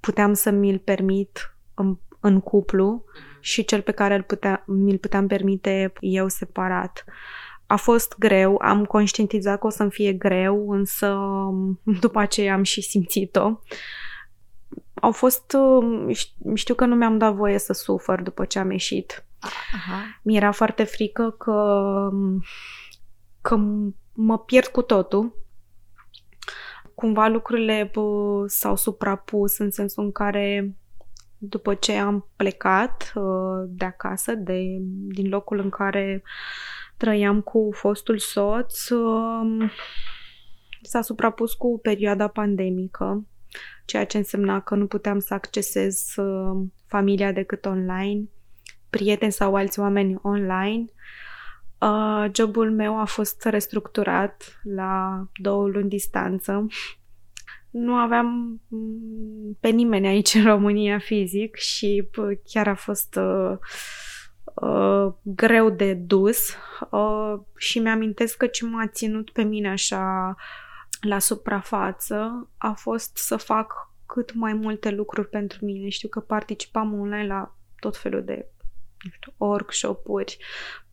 [0.00, 3.04] puteam să mi-l permit în, în cuplu
[3.40, 7.04] și cel pe care îl putea, mi-l puteam permite eu separat.
[7.66, 11.16] A fost greu, am conștientizat că o să-mi fie greu, însă
[12.00, 13.60] după aceea am și simțit-o.
[14.94, 15.56] Au fost,
[16.54, 19.24] știu că nu mi-am dat voie să sufăr după ce am ieșit.
[19.74, 20.20] Aha.
[20.22, 21.80] Mi-era foarte frică că,
[23.46, 23.56] că
[24.12, 25.44] mă pierd cu totul.
[26.94, 30.76] Cumva lucrurile bă, s-au suprapus în sensul în care
[31.38, 34.60] după ce am plecat uh, de acasă, de,
[35.08, 36.22] din locul în care
[36.96, 39.70] trăiam cu fostul soț, uh,
[40.82, 43.26] s-a suprapus cu perioada pandemică,
[43.84, 48.28] ceea ce însemna că nu puteam să accesez uh, familia decât online,
[48.90, 50.84] prieteni sau alți oameni online.
[50.84, 51.25] Uh,
[52.32, 56.66] jobul meu a fost restructurat la două luni distanță
[57.76, 62.08] nu aveam mm, pe nimeni aici în România fizic și
[62.44, 63.56] chiar a fost uh,
[64.54, 66.54] uh, greu de dus
[66.90, 70.34] uh, și mi-amintesc că ce m-a ținut pe mine așa
[71.00, 73.72] la suprafață a fost să fac
[74.06, 75.88] cât mai multe lucruri pentru mine.
[75.88, 78.48] Știu că participam online la tot felul de
[79.12, 80.38] știu, workshop-uri,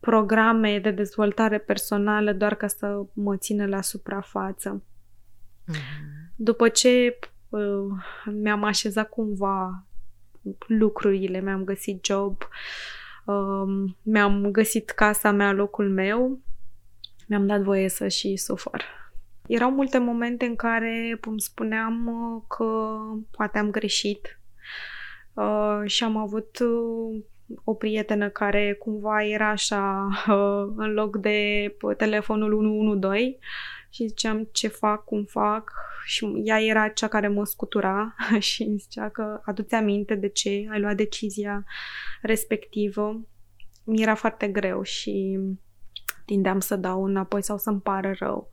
[0.00, 4.82] programe de dezvoltare personală doar ca să mă țină la suprafață.
[4.82, 6.32] Mm-hmm.
[6.36, 7.60] După ce uh,
[8.24, 9.86] mi-am așezat cumva
[10.66, 12.42] lucrurile, mi-am găsit job,
[13.24, 16.40] uh, mi-am găsit casa mea, locul meu,
[17.28, 18.84] mi-am dat voie să și sufăr.
[19.46, 22.96] Erau multe momente în care îmi spuneam uh, că
[23.30, 24.40] poate am greșit
[25.34, 27.22] uh, și am avut uh,
[27.64, 33.38] o prietenă care cumva era așa uh, în loc de telefonul 112
[33.90, 35.72] și ziceam ce fac, cum fac
[36.04, 40.66] și ea era cea care mă scutura și îmi zicea că aduți aminte de ce
[40.70, 41.64] ai luat decizia
[42.22, 43.20] respectivă.
[43.84, 45.38] Mi era foarte greu și
[46.24, 48.50] tindeam să dau înapoi sau să-mi pară rău.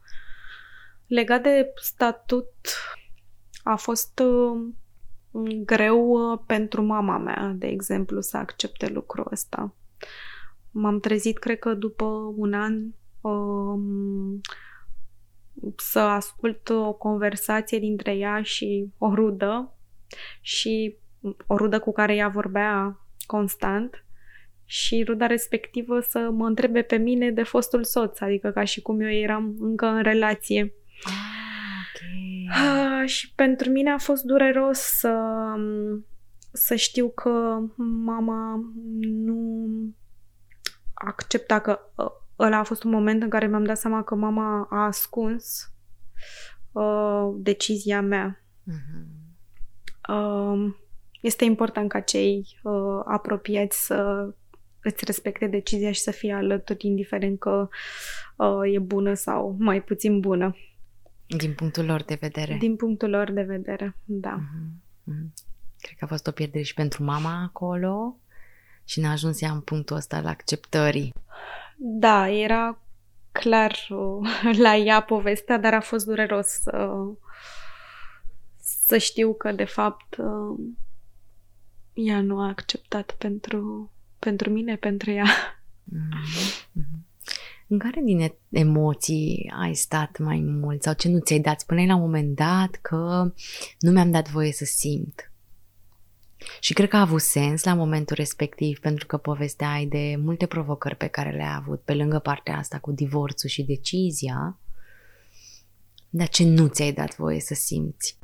[1.07, 2.53] Legat de statut,
[3.63, 4.67] a fost uh,
[5.65, 9.75] greu uh, pentru mama mea, de exemplu, să accepte lucrul ăsta.
[10.71, 12.81] M-am trezit, cred că după un an,
[13.21, 14.41] um,
[15.77, 19.75] să ascult o conversație dintre ea și o rudă
[20.41, 20.95] și
[21.47, 24.05] o rudă cu care ea vorbea constant
[24.65, 29.01] și ruda respectivă să mă întrebe pe mine de fostul soț, adică ca și cum
[29.01, 30.73] eu eram încă în relație.
[31.03, 31.40] Ah, okay.
[32.51, 35.15] Ah, și pentru mine a fost dureros să,
[36.51, 37.59] să știu că
[38.05, 38.59] mama
[39.01, 39.67] nu
[40.93, 41.79] accepta că
[42.39, 45.73] ăla a fost un moment în care mi-am dat seama că mama a ascuns
[46.71, 48.43] uh, decizia mea.
[48.67, 49.19] Uh-huh.
[50.09, 50.73] Uh,
[51.21, 54.29] este important ca cei uh, apropiați să
[54.81, 57.67] îți respecte decizia și să fie alături, indiferent că
[58.37, 60.55] uh, e bună sau mai puțin bună.
[61.37, 62.57] Din punctul lor de vedere.
[62.59, 64.39] Din punctul lor de vedere, da.
[64.39, 65.13] Uh-huh.
[65.13, 65.27] Uh-huh.
[65.79, 68.17] Cred că a fost o pierdere și pentru mama acolo
[68.83, 71.13] și n-a ajuns ea în punctul ăsta al acceptării.
[71.77, 72.79] Da, era
[73.31, 74.29] clar uh,
[74.63, 76.97] la ea povestea, dar a fost dureros să,
[78.59, 80.59] să știu că, de fapt, uh,
[81.93, 85.25] ea nu a acceptat pentru, pentru mine, pentru ea.
[85.25, 87.09] Mm-hmm.
[87.71, 91.59] În care din emoții ai stat mai mult sau ce nu ți-ai dat?
[91.59, 93.33] Spuneai la un moment dat că
[93.79, 95.31] nu mi-am dat voie să simt.
[96.59, 100.95] Și cred că a avut sens la momentul respectiv, pentru că povesteai de multe provocări
[100.95, 104.59] pe care le-a avut, pe lângă partea asta cu divorțul și decizia,
[106.09, 108.17] dar ce nu ți-ai dat voie să simți?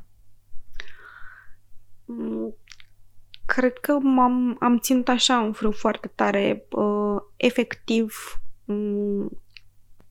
[2.06, 2.56] Mm,
[3.46, 8.46] cred că m-am, am ținut așa un frâu foarte tare, uh, efectiv, um,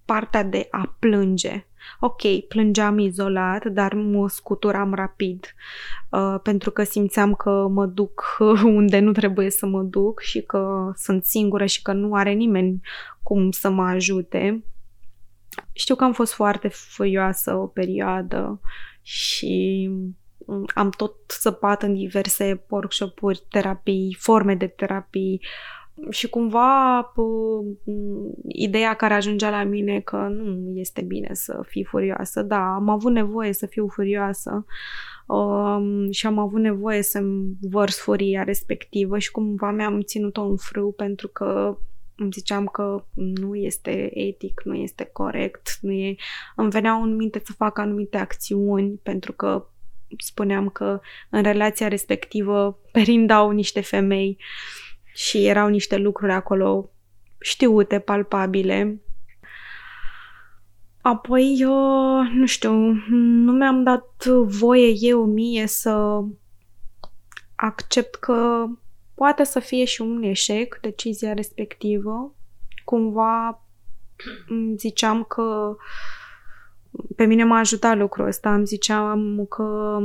[0.05, 1.67] partea de a plânge.
[2.01, 5.55] Ok, plângeam izolat, dar mă scuturam rapid
[6.11, 10.93] uh, pentru că simțeam că mă duc unde nu trebuie să mă duc și că
[10.97, 12.81] sunt singură și că nu are nimeni
[13.23, 14.65] cum să mă ajute.
[15.73, 18.61] Știu că am fost foarte furioasă o perioadă
[19.03, 19.91] și
[20.75, 25.41] am tot săpat în diverse workshop-uri, terapii, forme de terapii,
[26.11, 27.87] și cumva p-
[28.49, 33.13] ideea care ajungea la mine că nu este bine să fii furioasă, da, am avut
[33.13, 34.65] nevoie să fiu furioasă
[35.27, 40.93] um, și am avut nevoie să-mi vărs furia respectivă și cumva mi-am ținut-o în frâu
[40.93, 41.79] pentru că
[42.17, 46.15] îmi ziceam că nu este etic, nu este corect, nu e...
[46.57, 49.67] Îmi veneau în minte să fac anumite acțiuni pentru că
[50.19, 54.39] spuneam că în relația respectivă perindau niște femei
[55.17, 56.91] și erau niște lucruri acolo
[57.41, 59.01] știute, palpabile.
[61.01, 62.73] Apoi, eu, nu știu,
[63.11, 66.23] nu mi-am dat voie eu mie să
[67.55, 68.67] accept că
[69.15, 72.35] poate să fie și un eșec decizia respectivă.
[72.85, 73.65] Cumva
[74.77, 75.77] ziceam că
[77.17, 78.55] pe mine m-a ajutat lucrul ăsta.
[78.55, 79.99] Îmi ziceam că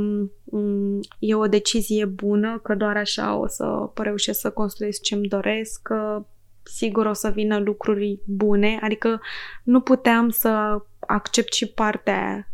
[0.44, 5.82] mm, e o decizie bună, că doar așa o să reușesc să construiesc ce-mi doresc,
[5.82, 6.24] că
[6.62, 9.20] sigur o să vină lucruri bune, adică
[9.64, 12.48] nu puteam să accept și partea aia.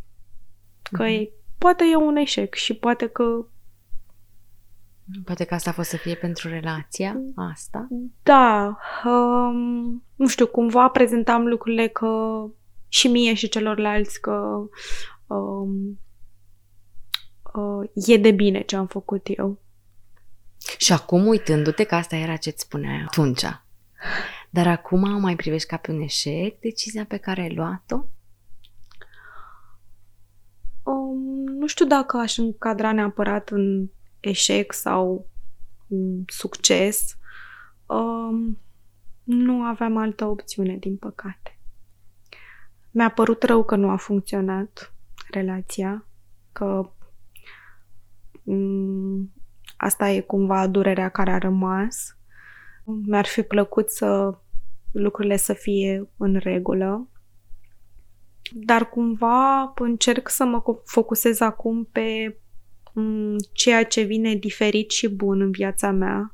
[0.82, 1.20] Că mm-hmm.
[1.20, 3.46] e, poate e un eșec și poate că
[5.24, 7.88] Poate că asta a fost să fie pentru relația asta?
[8.22, 8.78] Da.
[9.04, 12.44] Um, nu știu, cumva prezentam lucrurile că
[12.88, 14.68] și mie și celorlalți că
[15.26, 16.00] um,
[17.54, 19.58] uh, e de bine ce am făcut eu.
[20.78, 23.42] Și acum, uitându-te, că asta era ce-ți spuneai atunci,
[24.50, 28.04] dar acum mai privești ca pe un eșec decizia pe care ai luat-o?
[30.82, 35.26] Um, nu știu dacă aș încadra neapărat în eșec sau
[36.26, 37.16] succes.
[37.86, 38.58] Um,
[39.22, 41.57] nu aveam altă opțiune, din păcate.
[42.98, 44.94] Mi-a părut rău că nu a funcționat
[45.30, 46.06] relația,
[46.52, 46.90] că
[48.44, 49.32] um,
[49.76, 52.16] asta e cumva durerea care a rămas.
[52.84, 54.38] Mi-ar fi plăcut să
[54.92, 57.08] lucrurile să fie în regulă,
[58.52, 62.38] dar cumva încerc să mă focusez acum pe
[63.52, 66.32] ceea ce vine diferit și bun în viața mea,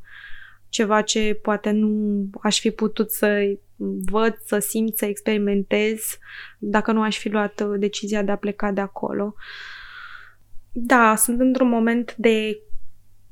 [0.68, 3.56] ceva ce poate nu aș fi putut să
[4.10, 6.18] văd, să simt, să experimentez
[6.58, 9.34] dacă nu aș fi luat uh, decizia de a pleca de acolo.
[10.72, 12.58] Da, sunt într-un moment de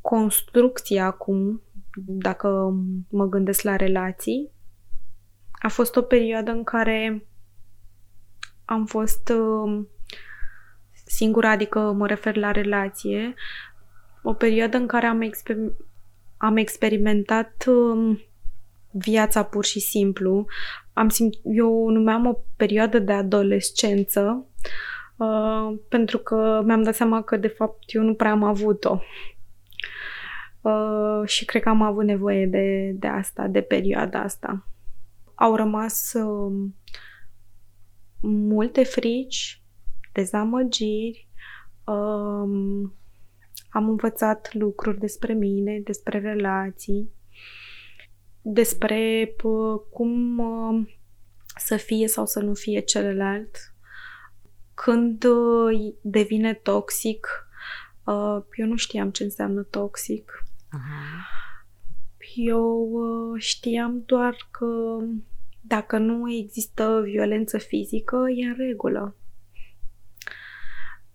[0.00, 1.62] construcție acum,
[1.94, 2.74] dacă
[3.08, 4.50] mă gândesc la relații.
[5.52, 7.26] A fost o perioadă în care
[8.64, 9.84] am fost uh,
[11.04, 13.34] singură, adică mă refer la relație,
[14.22, 15.76] o perioadă în care am, exper-
[16.36, 18.20] am experimentat um,
[18.92, 20.46] viața pur și simplu.
[20.92, 24.46] Am simt, eu numeam o perioadă de adolescență
[25.16, 29.00] uh, pentru că mi-am dat seama că de fapt eu nu prea am avut-o.
[30.60, 34.66] Uh, și cred că am avut nevoie de, de asta, de perioada asta.
[35.34, 36.70] Au rămas uh,
[38.20, 39.62] multe frici,
[40.12, 41.28] dezamăgiri,
[41.84, 42.94] um,
[43.70, 47.10] am învățat lucruri despre mine, despre relații,
[48.42, 50.94] despre p- cum uh,
[51.56, 53.74] să fie sau să nu fie celălalt,
[54.74, 57.26] când uh, devine toxic.
[58.04, 60.44] Uh, eu nu știam ce înseamnă toxic.
[60.70, 61.26] Aha.
[62.34, 64.98] Eu uh, știam doar că
[65.60, 69.16] dacă nu există violență fizică, e în regulă.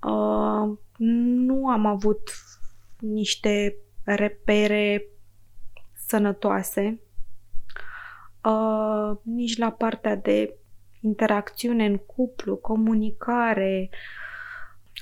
[0.03, 2.32] Uh, nu am avut
[2.99, 5.05] niște repere
[6.07, 6.99] sănătoase,
[8.48, 10.58] uh, nici la partea de
[11.02, 13.89] interacțiune în cuplu, comunicare.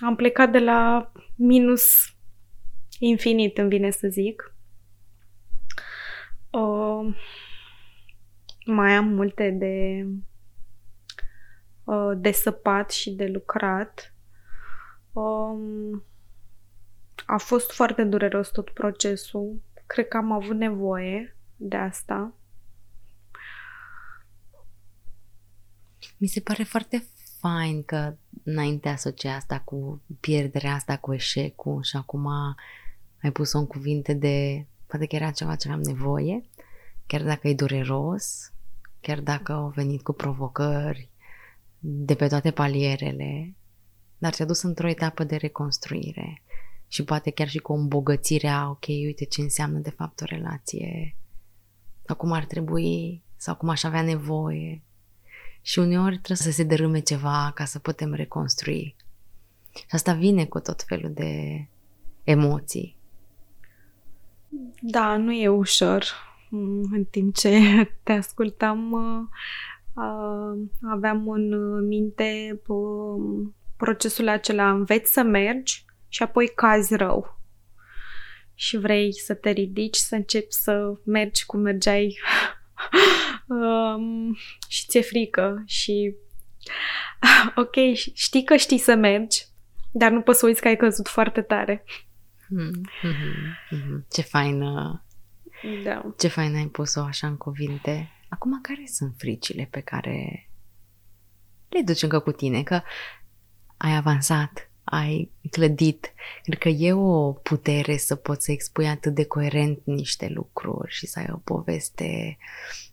[0.06, 1.84] Am plecat de la minus
[3.00, 4.56] infinit, îmi vine să zic.
[6.52, 7.16] Uh,
[8.66, 10.06] mai am multe de
[11.84, 14.14] uh, de săpat și de lucrat.
[15.14, 16.04] Um,
[17.26, 19.62] a fost foarte dureros tot procesul.
[19.86, 22.34] Cred că am avut nevoie de asta.
[26.18, 27.07] Mi se pare foarte
[27.39, 32.28] fain că înainte asocia asta cu pierderea asta, cu eșecul și acum
[33.22, 36.43] ai pus-o în cuvinte de poate că era ceva ce aveam nevoie,
[37.07, 38.53] chiar dacă e dureros,
[39.01, 41.09] chiar dacă au venit cu provocări
[41.80, 43.55] de pe toate palierele,
[44.18, 46.43] dar te-a dus într-o etapă de reconstruire
[46.88, 50.26] și poate chiar și cu o îmbogățire a, ok, uite ce înseamnă de fapt o
[50.26, 51.16] relație
[52.05, 54.85] sau cum ar trebui sau cum aș avea nevoie.
[55.66, 58.95] Și uneori trebuie să se dărâme ceva ca să putem reconstrui.
[59.74, 61.66] Și asta vine cu tot felul de
[62.24, 62.95] emoții.
[64.82, 66.05] Da, nu e ușor.
[66.91, 67.59] în timp ce
[68.03, 68.95] te ascultam,
[70.82, 71.49] aveam în
[71.88, 72.61] minte
[73.78, 77.39] procesul acela, înveți să mergi și apoi cazi rău.
[78.53, 82.18] Și vrei să te ridici, să începi să mergi cum mergeai
[83.47, 86.15] um, și ți-e frică și
[87.55, 89.45] ok, știi că știi să mergi,
[89.91, 91.84] dar nu poți să uiți că ai căzut foarte tare.
[92.45, 94.07] Mm-hmm.
[94.09, 94.99] Ce faină
[95.84, 96.13] da.
[96.17, 98.09] Ce fain ai pus-o așa în cuvinte.
[98.30, 100.49] Acum, care sunt fricile pe care
[101.69, 102.63] le duci încă cu tine?
[102.63, 102.82] Că
[103.78, 106.14] ai avansat, ai clădit.
[106.44, 111.08] Cred că e o putere să poți să expui atât de coerent niște lucruri și
[111.08, 112.38] să ai o poveste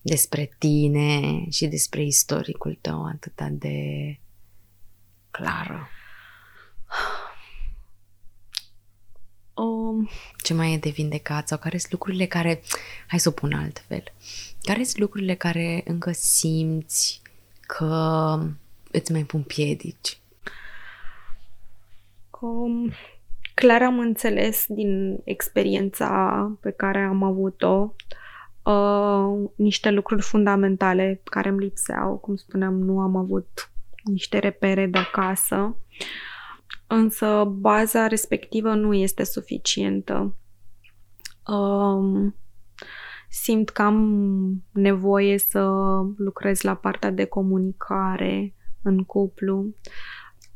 [0.03, 4.19] despre tine și despre istoricul tău atât de
[5.31, 5.89] clară.
[9.55, 10.09] Um,
[10.43, 12.63] Ce mai e de vindecat sau care sunt lucrurile care,
[13.07, 14.05] hai să o pun altfel,
[14.63, 17.23] care sunt lucrurile care încă simți
[17.61, 18.39] că
[18.91, 20.22] îți mai pun piedici?
[22.43, 22.91] Um,
[23.55, 27.95] clar am înțeles din experiența pe care am avut-o
[28.65, 32.17] uh, niște lucruri fundamentale care îmi lipseau.
[32.17, 33.73] Cum spuneam, nu am avut
[34.05, 35.77] niște repere de acasă.
[36.87, 40.37] Însă baza respectivă nu este suficientă.
[41.47, 42.35] Um,
[43.29, 45.71] simt că am nevoie să
[46.17, 49.67] lucrez la partea de comunicare în cuplu.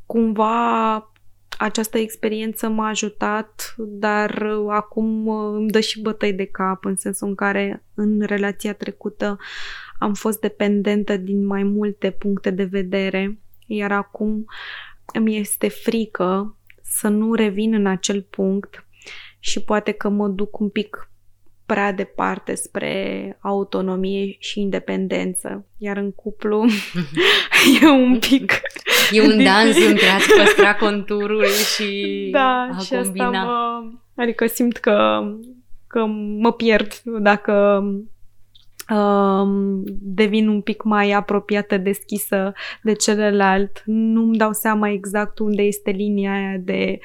[0.06, 1.10] Cumva
[1.58, 7.34] această experiență m-a ajutat, dar acum îmi dă și bătăi de cap, în sensul în
[7.34, 9.38] care în relația trecută
[9.98, 14.44] am fost dependentă din mai multe puncte de vedere, iar acum
[15.12, 18.86] îmi este frică să nu revin în acel punct
[19.38, 21.10] și poate că mă duc un pic
[21.66, 25.66] prea departe spre autonomie și independență.
[25.76, 26.64] Iar în cuplu
[27.82, 28.52] e un pic...
[29.10, 33.26] E un dans între a păstra conturul și da, a și combina.
[33.26, 35.22] Asta mă, adică simt că,
[35.86, 36.04] că
[36.38, 38.10] mă pierd dacă um,
[39.88, 43.82] devin un pic mai apropiată, deschisă de celălalt.
[43.84, 46.98] Nu-mi dau seama exact unde este linia aia de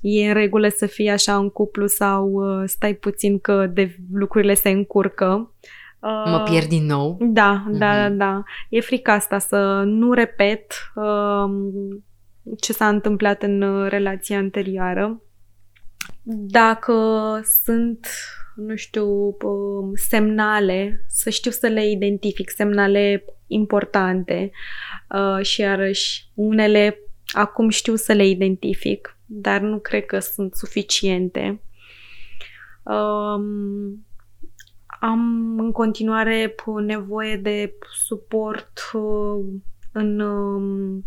[0.00, 4.54] e în regulă să fie așa în cuplu sau uh, stai puțin că de lucrurile
[4.54, 5.50] se încurcă.
[6.00, 7.18] Uh, Mă pierd din nou.
[7.20, 8.16] Da, da, Mhm.
[8.16, 8.42] da.
[8.68, 11.72] E frica asta să nu repet um,
[12.60, 15.20] ce s-a întâmplat în uh, relația anterioară.
[16.28, 16.94] Dacă
[17.64, 18.06] sunt,
[18.56, 24.50] nu știu, um, semnale, să știu să le identific, semnale importante
[25.08, 31.60] uh, și iarăși unele acum știu să le identific, dar nu cred că sunt suficiente.
[32.82, 34.06] Um,
[35.00, 37.74] am în continuare p- nevoie de
[38.06, 39.44] suport uh,
[39.92, 41.04] în um,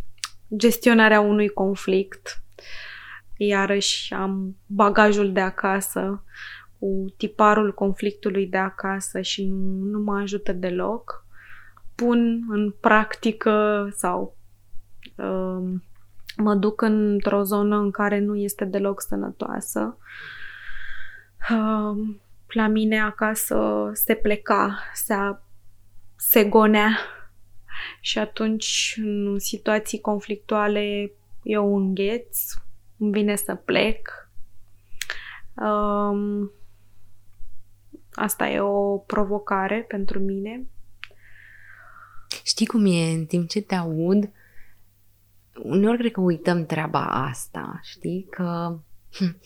[0.56, 2.44] gestionarea unui conflict.
[3.38, 6.24] Iarăși am bagajul de acasă
[6.80, 11.26] cu tiparul conflictului de acasă și nu, nu mă ajută deloc.
[11.96, 14.38] Pun în practică sau
[15.16, 15.84] um,
[16.38, 19.98] mă duc într-o zonă în care nu este deloc sănătoasă.
[21.50, 25.16] Um, la mine acasă se pleca, se,
[26.16, 26.98] se gonea
[28.02, 31.12] și atunci în situații conflictuale
[31.44, 32.38] eu îngheț,
[32.98, 34.30] îmi vine să plec.
[35.56, 36.52] Um,
[38.20, 40.66] asta e o provocare pentru mine.
[42.44, 44.32] Știi cum e în timp ce te aud?
[45.64, 48.28] Uneori cred că uităm treaba asta, știi?
[48.30, 48.80] Că
[49.12, 49.40] hm,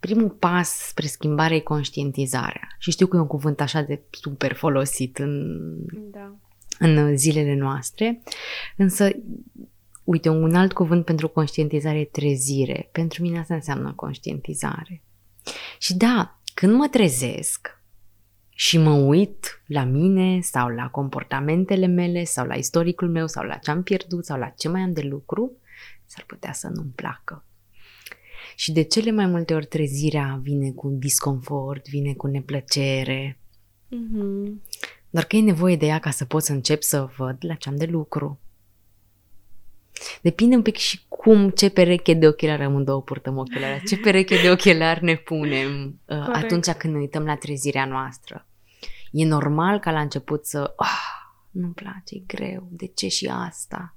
[0.00, 2.68] primul pas spre schimbare e conștientizarea.
[2.78, 5.60] Și știu că e un cuvânt așa de super folosit în,
[6.10, 6.34] Da.
[6.78, 8.22] în zilele noastre,
[8.76, 9.10] însă,
[10.04, 12.88] uite, un alt cuvânt pentru conștientizare e trezire.
[12.92, 15.02] Pentru mine asta înseamnă conștientizare.
[15.78, 17.82] Și da, când mă trezesc
[18.48, 23.56] și mă uit la mine sau la comportamentele mele sau la istoricul meu sau la
[23.56, 25.52] ce am pierdut sau la ce mai am de lucru,
[26.06, 27.44] s-ar putea să nu-mi placă.
[28.56, 33.38] Și de cele mai multe ori trezirea vine cu disconfort, vine cu neplăcere,
[33.90, 34.62] Mm-hmm.
[35.10, 37.68] doar că e nevoie de ea ca să pot să încep să văd la ce
[37.68, 38.40] am de lucru.
[40.22, 44.50] Depinde un pic și cum, ce pereche de ochelari, amândouă purtăm ochelari, ce pereche de
[44.50, 46.44] ochelari ne punem uh, Corect.
[46.44, 48.46] atunci când ne uităm la trezirea noastră.
[49.10, 51.18] E normal ca la început să, ah,
[51.50, 53.96] nu-mi place, e greu, de ce și asta?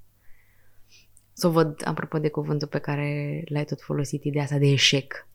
[1.32, 5.28] Să o văd, apropo de cuvântul pe care l-ai tot folosit, ideea asta de eșec.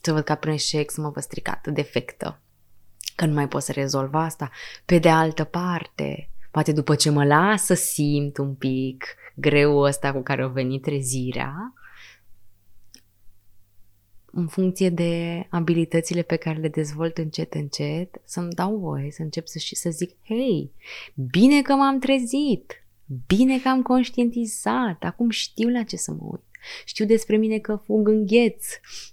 [0.00, 2.40] Să văd ca prin eșec să mă văd stricată, defectă.
[3.16, 4.50] că nu mai pot să rezolv asta.
[4.84, 9.04] Pe de altă parte, poate după ce mă las să simt un pic
[9.40, 11.72] greu ăsta cu care a venit trezirea,
[14.32, 19.46] în funcție de abilitățile pe care le dezvolt încet, încet, să-mi dau voie să încep
[19.46, 20.72] să, și să zic, hei,
[21.14, 22.86] bine că m-am trezit,
[23.26, 26.42] bine că am conștientizat, acum știu la ce să mă uit.
[26.84, 28.66] Știu despre mine că fug îngheț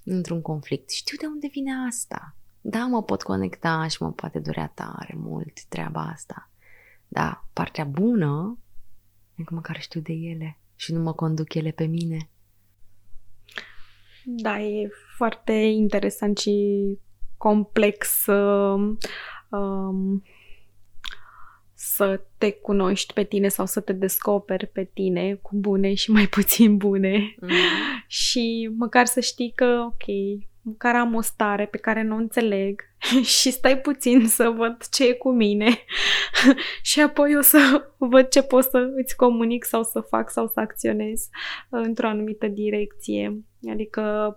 [0.03, 0.89] într-un conflict.
[0.89, 2.35] Știu de unde vine asta.
[2.61, 6.49] Da, mă pot conecta și mă poate durea tare mult treaba asta.
[7.07, 8.59] Da, partea bună
[9.35, 12.29] e că măcar știu de ele și nu mă conduc ele pe mine.
[14.23, 16.53] Da, e foarte interesant și
[17.37, 18.97] complex uh,
[19.49, 20.23] um,
[21.73, 26.27] să te cunoști pe tine sau să te descoperi pe tine cu bune și mai
[26.37, 27.35] puțin bune.
[27.41, 27.49] Mm.
[28.07, 30.05] și măcar să știi că, ok,
[30.65, 32.81] măcar am o stare pe care nu o înțeleg
[33.39, 35.69] și stai puțin să văd ce e cu mine
[36.81, 40.59] și apoi o să văd ce pot să îți comunic sau să fac sau să
[40.59, 41.29] acționez
[41.69, 43.43] într-o anumită direcție.
[43.69, 44.35] Adică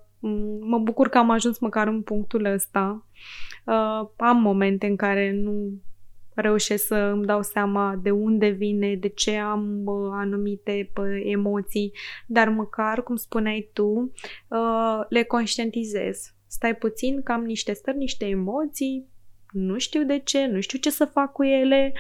[0.61, 3.07] mă bucur că am ajuns măcar în punctul ăsta.
[3.65, 5.73] Uh, am momente în care nu
[6.41, 11.93] reușesc să îmi dau seama de unde vine, de ce am uh, anumite uh, emoții,
[12.27, 14.13] dar măcar, cum spuneai tu,
[14.49, 16.33] uh, le conștientizez.
[16.47, 19.07] Stai puțin că am niște stări, niște emoții,
[19.53, 21.93] nu știu de ce, nu știu ce să fac cu ele,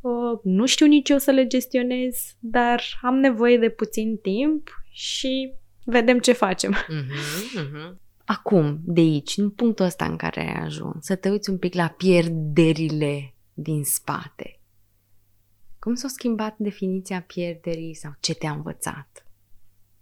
[0.00, 5.52] uh, nu știu nici eu să le gestionez, dar am nevoie de puțin timp și
[5.84, 6.74] vedem ce facem.
[6.74, 7.96] Uh-huh, uh-huh.
[8.24, 11.74] Acum, de aici, în punctul ăsta în care ai ajuns, să te uiți un pic
[11.74, 14.60] la pierderile din spate.
[15.78, 19.26] Cum s-a schimbat definiția pierderii sau ce te-a învățat?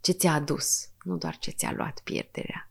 [0.00, 2.70] Ce ți-a adus, nu doar ce ți-a luat pierderea?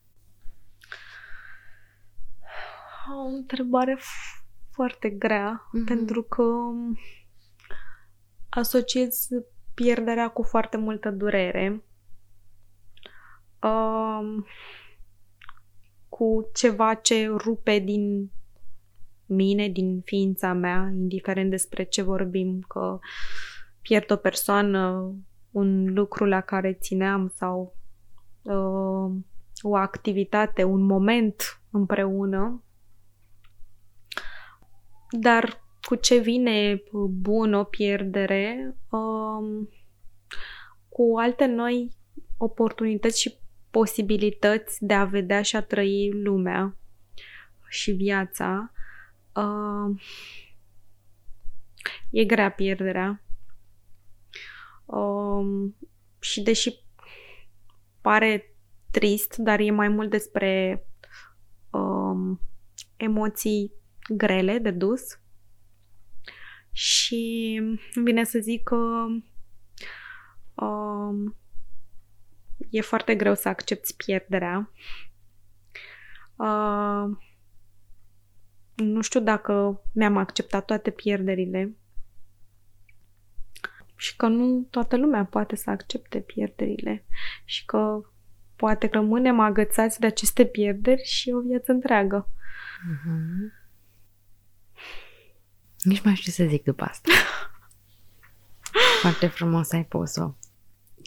[3.16, 4.00] O întrebare
[4.72, 5.86] foarte grea, mm-hmm.
[5.86, 6.44] pentru că
[8.50, 9.28] asociez
[9.74, 11.84] pierderea cu foarte multă durere
[13.62, 14.44] uh,
[16.10, 18.32] cu ceva ce rupe din
[19.28, 23.00] mine, din ființa mea, indiferent despre ce vorbim, că
[23.82, 25.14] pierd o persoană,
[25.52, 27.76] un lucru la care țineam sau
[28.42, 29.16] uh,
[29.62, 32.64] o activitate, un moment împreună.
[35.20, 39.68] Dar cu ce vine bun o pierdere, uh,
[40.90, 41.90] cu alte noi
[42.38, 43.38] oportunități și
[43.72, 46.78] posibilități de a vedea și a trăi lumea
[47.70, 48.72] și viața.
[49.38, 50.02] Uh,
[52.10, 53.22] e grea pierderea.
[54.86, 55.72] Uh,
[56.20, 56.80] și deși
[58.02, 58.56] pare
[58.92, 60.84] trist, dar e mai mult despre
[61.70, 62.38] uh,
[62.96, 63.72] emoții
[64.10, 65.20] grele de dus.
[66.72, 67.56] Și
[67.94, 69.06] îmi vine să zic că
[70.54, 71.32] uh,
[72.70, 74.72] e foarte greu să accepti pierderea.
[76.36, 77.27] Uh,
[78.78, 81.76] nu știu dacă mi-am acceptat toate pierderile
[83.96, 87.06] și că nu toată lumea poate să accepte pierderile
[87.46, 88.02] și că
[88.56, 92.30] poate rămânem agățați de aceste pierderi și o viață întreagă.
[92.92, 93.66] Mm-hmm.
[95.82, 97.12] Nici mai știu ce să zic după asta.
[99.02, 100.36] Foarte frumos ai pus-o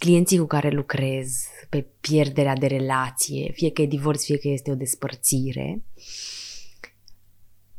[0.01, 4.71] clienții cu care lucrez pe pierderea de relație, fie că e divorț, fie că este
[4.71, 5.83] o despărțire,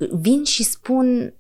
[0.10, 1.34] vin și spun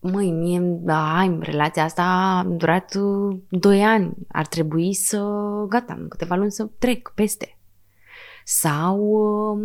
[0.00, 5.18] măi, mie, da, hai, relația asta a durat 2 uh, ani, ar trebui să,
[5.68, 7.58] gata, în câteva luni să trec peste.
[8.44, 9.60] Sau um,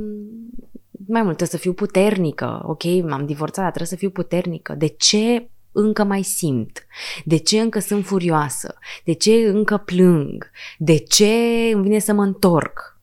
[1.08, 4.74] mai mult, trebuie să fiu puternică, ok, m-am divorțat, dar trebuie să fiu puternică.
[4.74, 6.86] De ce încă mai simt?
[7.26, 8.78] De ce încă sunt furioasă?
[9.04, 10.50] De ce încă plâng?
[10.78, 11.34] De ce
[11.74, 13.00] îmi vine să mă întorc?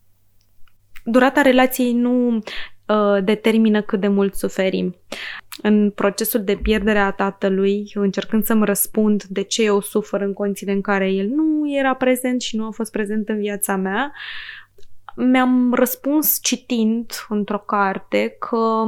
[1.05, 2.43] Durata relației nu
[2.93, 4.97] uh, determină cât de mult suferim.
[5.63, 10.73] În procesul de pierdere a tatălui, încercând să-mi răspund de ce eu sufăr în condițiile
[10.73, 14.13] în care el nu era prezent și nu a fost prezent în viața mea,
[15.17, 18.85] mi-am răspuns citind într-o carte că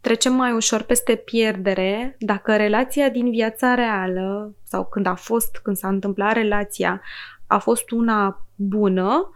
[0.00, 5.76] trecem mai ușor peste pierdere dacă relația din viața reală sau când a fost, când
[5.76, 7.02] s-a întâmplat relația,
[7.46, 9.30] a fost una bună,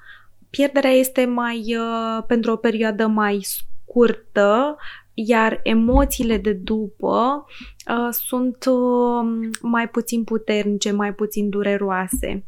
[0.51, 4.77] pierderea este mai uh, pentru o perioadă mai scurtă
[5.19, 7.47] iar emoțiile de după
[7.91, 12.45] uh, sunt uh, mai puțin puternice, mai puțin dureroase.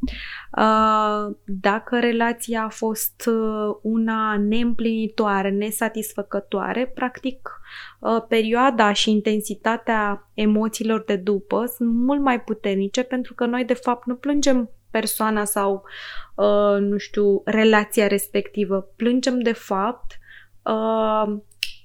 [0.57, 7.61] Uh, dacă relația a fost uh, una neîmplinitoare, nesatisfăcătoare, practic
[7.99, 13.75] uh, perioada și intensitatea emoțiilor de după sunt mult mai puternice pentru că noi de
[13.75, 15.85] fapt nu plângem persoana sau,
[16.35, 18.81] uh, nu știu, relația respectivă.
[18.97, 20.19] Plângem de fapt
[20.63, 21.39] uh,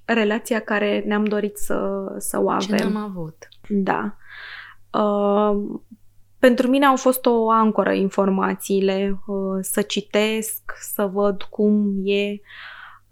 [0.05, 2.77] relația care ne-am dorit să, să o avem.
[2.77, 3.47] Ce n-am avut.
[3.67, 4.15] Da.
[4.91, 5.79] Uh,
[6.39, 12.39] pentru mine au fost o ancoră informațiile, uh, să citesc, să văd cum e,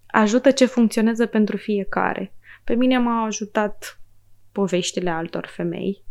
[0.08, 2.34] ajută ce funcționează pentru fiecare.
[2.64, 4.02] Pe mine m-au ajutat
[4.52, 6.04] poveștile altor femei,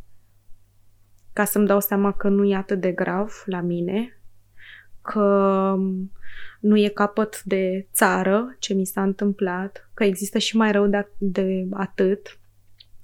[1.32, 4.20] ca să-mi dau seama că nu e atât de grav la mine,
[5.02, 5.76] că
[6.60, 11.08] nu e capăt de țară ce mi s-a întâmplat, că există și mai rău de,
[11.18, 12.38] de atât,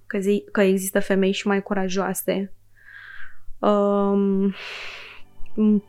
[0.07, 2.53] că, zi, că există femei și mai curajoase.
[3.59, 4.55] Um,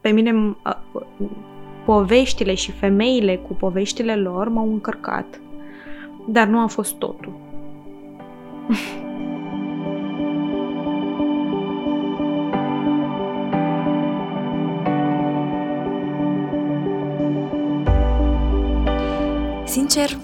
[0.01, 0.77] pe mine uh,
[1.85, 5.41] poveștile și femeile cu poveștile lor m-au încărcat,
[6.29, 7.39] dar nu a fost totul.
[19.98, 20.20] Sincer,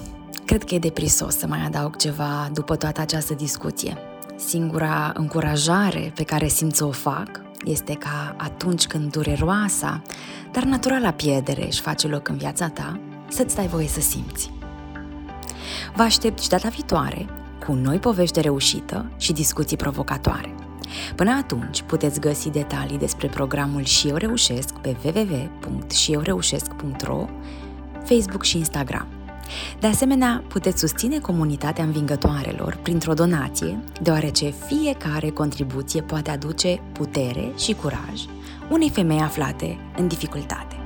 [0.46, 3.98] cred că e deprisos să mai adaug ceva după toată această discuție.
[4.36, 10.02] Singura încurajare pe care simt să o fac este ca atunci când dureroasa,
[10.52, 14.52] dar naturala pierdere își face loc în viața ta, să-ți dai voie să simți.
[15.96, 17.26] Vă aștept și data viitoare
[17.66, 20.56] cu noi povești de reușită și discuții provocatoare.
[21.16, 27.26] Până atunci, puteți găsi detalii despre programul Și eu reușesc pe www.șieureușesc.ro,
[28.04, 29.08] Facebook și Instagram.
[29.80, 37.74] De asemenea, puteți susține comunitatea învingătoarelor printr-o donație, deoarece fiecare contribuție poate aduce putere și
[37.74, 38.26] curaj
[38.70, 40.83] unei femei aflate în dificultate.